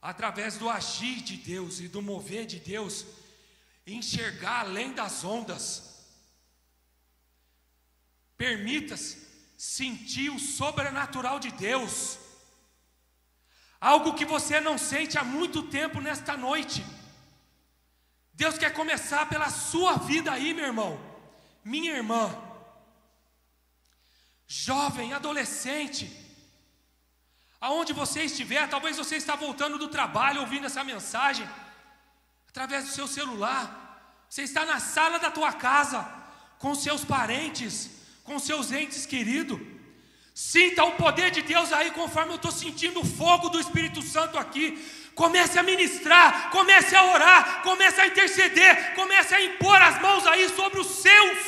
através 0.00 0.58
do 0.58 0.68
agir 0.68 1.22
de 1.22 1.38
Deus 1.38 1.80
e 1.80 1.88
do 1.88 2.02
mover 2.02 2.44
de 2.44 2.60
Deus, 2.60 3.06
enxergar 3.86 4.60
além 4.60 4.92
das 4.92 5.24
ondas. 5.24 6.04
Permita-se 8.36 9.26
sentir 9.56 10.30
o 10.30 10.38
sobrenatural 10.38 11.40
de 11.40 11.50
Deus 11.52 12.18
algo 13.80 14.14
que 14.14 14.24
você 14.24 14.60
não 14.60 14.76
sente 14.76 15.16
há 15.18 15.24
muito 15.24 15.62
tempo 15.64 16.00
nesta 16.00 16.36
noite. 16.36 16.84
Deus 18.32 18.56
quer 18.58 18.72
começar 18.72 19.28
pela 19.28 19.50
sua 19.50 19.94
vida 19.94 20.32
aí, 20.32 20.54
meu 20.54 20.66
irmão, 20.66 21.00
minha 21.64 21.92
irmã, 21.92 22.36
jovem, 24.46 25.12
adolescente, 25.12 26.10
aonde 27.60 27.92
você 27.92 28.22
estiver, 28.22 28.68
talvez 28.68 28.96
você 28.96 29.16
está 29.16 29.34
voltando 29.34 29.76
do 29.78 29.88
trabalho 29.88 30.40
ouvindo 30.40 30.66
essa 30.66 30.84
mensagem, 30.84 31.48
através 32.48 32.84
do 32.84 32.90
seu 32.90 33.06
celular, 33.06 34.24
você 34.28 34.42
está 34.42 34.64
na 34.64 34.78
sala 34.78 35.18
da 35.18 35.30
tua 35.30 35.52
casa, 35.52 36.06
com 36.58 36.74
seus 36.74 37.04
parentes, 37.04 37.90
com 38.24 38.38
seus 38.38 38.72
entes 38.72 39.06
queridos, 39.06 39.60
Sinta 40.38 40.84
o 40.84 40.92
poder 40.92 41.32
de 41.32 41.42
Deus 41.42 41.72
aí, 41.72 41.90
conforme 41.90 42.30
eu 42.30 42.36
estou 42.36 42.52
sentindo 42.52 43.00
o 43.00 43.04
fogo 43.04 43.48
do 43.48 43.58
Espírito 43.58 44.00
Santo 44.00 44.38
aqui. 44.38 44.78
Comece 45.12 45.58
a 45.58 45.64
ministrar, 45.64 46.50
comece 46.50 46.94
a 46.94 47.02
orar, 47.06 47.62
comece 47.64 48.00
a 48.00 48.06
interceder, 48.06 48.94
comece 48.94 49.34
a 49.34 49.42
impor 49.42 49.82
as 49.82 50.00
mãos 50.00 50.24
aí 50.28 50.48
sobre 50.50 50.78
os 50.78 50.86
seus. 50.86 51.38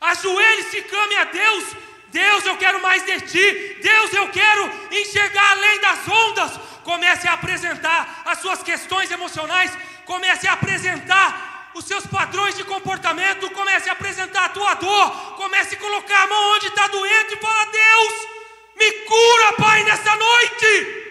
Ajoelhe-se 0.00 0.78
e 0.78 0.82
clame 0.82 1.14
a 1.14 1.24
Deus. 1.26 1.64
Deus, 2.08 2.44
eu 2.44 2.56
quero 2.56 2.82
mais 2.82 3.06
de 3.06 3.20
ti. 3.20 3.78
Deus, 3.80 4.12
eu 4.14 4.28
quero 4.30 4.68
enxergar 4.90 5.52
além 5.52 5.80
das 5.80 6.08
ondas. 6.08 6.52
Comece 6.82 7.28
a 7.28 7.34
apresentar 7.34 8.24
as 8.24 8.40
suas 8.40 8.64
questões 8.64 9.12
emocionais. 9.12 9.70
Comece 10.06 10.48
a 10.48 10.54
apresentar 10.54 11.51
os 11.74 11.84
seus 11.84 12.06
padrões 12.06 12.56
de 12.56 12.64
comportamento, 12.64 13.50
comece 13.50 13.88
a 13.88 13.92
apresentar 13.92 14.46
a 14.46 14.48
tua 14.50 14.74
dor, 14.74 15.36
comece 15.36 15.74
a 15.74 15.78
colocar 15.78 16.22
a 16.22 16.26
mão 16.26 16.54
onde 16.54 16.66
está 16.66 16.86
doente 16.88 17.34
e 17.34 17.40
fala: 17.40 17.64
Deus, 17.66 18.28
me 18.76 18.92
cura, 19.04 19.52
Pai, 19.58 19.84
nessa 19.84 20.16
noite. 20.16 21.02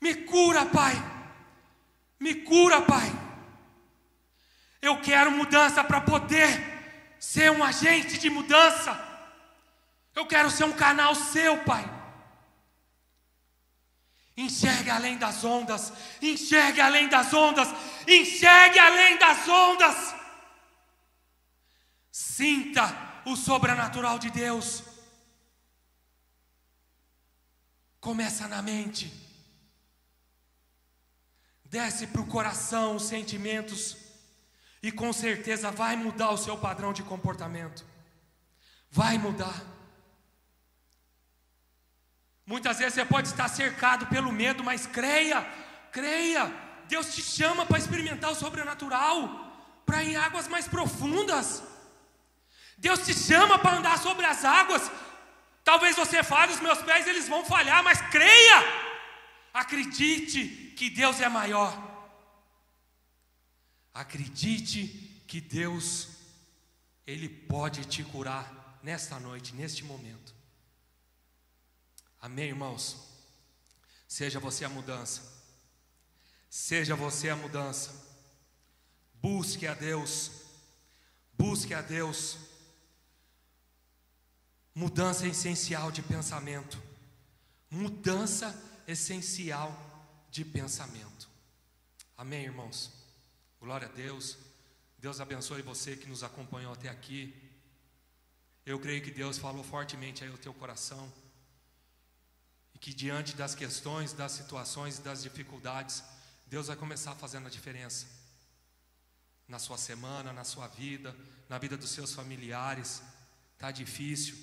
Me 0.00 0.14
cura, 0.14 0.66
Pai. 0.66 0.94
Me 2.20 2.34
cura, 2.34 2.80
Pai. 2.82 3.12
Eu 4.80 5.00
quero 5.00 5.30
mudança 5.30 5.82
para 5.82 6.00
poder 6.00 6.48
ser 7.18 7.50
um 7.50 7.64
agente 7.64 8.18
de 8.18 8.30
mudança. 8.30 8.98
Eu 10.14 10.26
quero 10.26 10.50
ser 10.50 10.64
um 10.64 10.72
canal 10.72 11.14
seu, 11.14 11.58
Pai. 11.58 11.95
Enxergue 14.36 14.90
além 14.90 15.16
das 15.16 15.42
ondas, 15.44 15.92
enxergue 16.20 16.80
além 16.80 17.08
das 17.08 17.32
ondas, 17.32 17.68
enxergue 18.06 18.78
além 18.78 19.16
das 19.18 19.48
ondas. 19.48 20.14
Sinta 22.12 22.84
o 23.24 23.34
sobrenatural 23.34 24.18
de 24.18 24.30
Deus. 24.30 24.82
Começa 27.98 28.46
na 28.46 28.60
mente, 28.60 29.12
desce 31.64 32.06
para 32.06 32.20
o 32.20 32.26
coração 32.26 32.96
os 32.96 33.04
sentimentos 33.04 33.96
e 34.82 34.92
com 34.92 35.12
certeza 35.12 35.70
vai 35.70 35.96
mudar 35.96 36.30
o 36.30 36.36
seu 36.36 36.56
padrão 36.56 36.92
de 36.92 37.02
comportamento. 37.02 37.84
Vai 38.90 39.18
mudar. 39.18 39.75
Muitas 42.46 42.78
vezes 42.78 42.94
você 42.94 43.04
pode 43.04 43.26
estar 43.28 43.48
cercado 43.48 44.06
pelo 44.06 44.30
medo, 44.30 44.62
mas 44.62 44.86
creia, 44.86 45.40
creia. 45.90 46.44
Deus 46.86 47.12
te 47.12 47.20
chama 47.20 47.66
para 47.66 47.78
experimentar 47.78 48.30
o 48.30 48.36
sobrenatural, 48.36 49.82
para 49.84 50.04
ir 50.04 50.12
em 50.12 50.16
águas 50.16 50.46
mais 50.46 50.68
profundas. 50.68 51.62
Deus 52.78 53.00
te 53.04 53.12
chama 53.12 53.58
para 53.58 53.78
andar 53.78 53.98
sobre 53.98 54.24
as 54.24 54.44
águas. 54.44 54.88
Talvez 55.64 55.96
você 55.96 56.22
fale, 56.22 56.52
os 56.52 56.60
meus 56.60 56.80
pés 56.82 57.08
eles 57.08 57.26
vão 57.26 57.44
falhar, 57.44 57.82
mas 57.82 58.00
creia. 58.02 58.58
Acredite 59.52 60.46
que 60.76 60.88
Deus 60.88 61.20
é 61.20 61.28
maior. 61.28 61.76
Acredite 63.92 64.86
que 65.26 65.40
Deus 65.40 66.10
ele 67.04 67.28
pode 67.28 67.86
te 67.86 68.04
curar 68.04 68.78
nesta 68.84 69.18
noite, 69.18 69.52
neste 69.54 69.82
momento. 69.82 70.35
Amém, 72.20 72.48
irmãos? 72.48 72.96
Seja 74.08 74.38
você 74.38 74.64
a 74.64 74.68
mudança. 74.68 75.22
Seja 76.48 76.94
você 76.96 77.28
a 77.28 77.36
mudança. 77.36 77.90
Busque 79.14 79.66
a 79.66 79.74
Deus. 79.74 80.30
Busque 81.32 81.74
a 81.74 81.82
Deus. 81.82 82.38
Mudança 84.74 85.26
essencial 85.26 85.90
de 85.90 86.02
pensamento. 86.02 86.82
Mudança 87.70 88.54
essencial 88.86 89.74
de 90.30 90.44
pensamento. 90.44 91.28
Amém, 92.16 92.44
irmãos? 92.44 92.92
Glória 93.60 93.88
a 93.88 93.90
Deus. 93.92 94.38
Deus 94.98 95.20
abençoe 95.20 95.62
você 95.62 95.96
que 95.96 96.08
nos 96.08 96.22
acompanhou 96.22 96.72
até 96.72 96.88
aqui. 96.88 97.34
Eu 98.64 98.78
creio 98.80 99.02
que 99.02 99.10
Deus 99.10 99.38
falou 99.38 99.62
fortemente 99.62 100.24
aí 100.24 100.30
ao 100.30 100.38
teu 100.38 100.54
coração. 100.54 101.12
E 102.76 102.78
que 102.78 102.92
diante 102.92 103.34
das 103.34 103.54
questões, 103.54 104.12
das 104.12 104.32
situações 104.32 104.98
e 104.98 105.00
das 105.00 105.22
dificuldades, 105.22 106.04
Deus 106.46 106.66
vai 106.66 106.76
começar 106.76 107.14
fazendo 107.14 107.46
a 107.46 107.50
diferença. 107.50 108.04
Na 109.48 109.58
sua 109.58 109.78
semana, 109.78 110.30
na 110.30 110.44
sua 110.44 110.68
vida, 110.68 111.16
na 111.48 111.56
vida 111.56 111.74
dos 111.74 111.88
seus 111.88 112.12
familiares. 112.12 113.00
Está 113.54 113.70
difícil. 113.70 114.36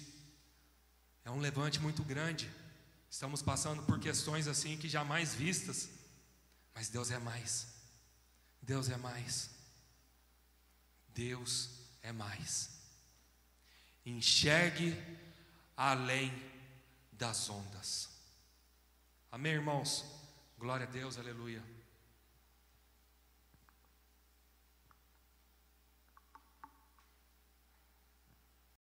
É 1.24 1.30
um 1.30 1.38
levante 1.38 1.80
muito 1.80 2.04
grande. 2.04 2.50
Estamos 3.08 3.44
passando 3.44 3.84
por 3.84 4.00
questões 4.00 4.48
assim 4.48 4.80
que 4.80 4.90
jamais 4.90 5.36
vistas. 5.36 5.88
Mas 6.74 6.90
Deus 6.90 7.12
é 7.12 7.20
mais. 7.20 7.68
Deus 8.64 8.90
é 8.90 8.98
mais. 8.98 9.52
Deus 11.10 11.70
é 12.02 12.12
mais. 12.12 12.72
Enxergue 14.04 15.00
além 15.78 16.34
das 17.12 17.48
ondas. 17.48 18.13
Amém, 19.34 19.54
irmãos? 19.54 20.06
Glória 20.60 20.86
a 20.86 20.90
Deus, 20.92 21.18
aleluia. 21.18 21.64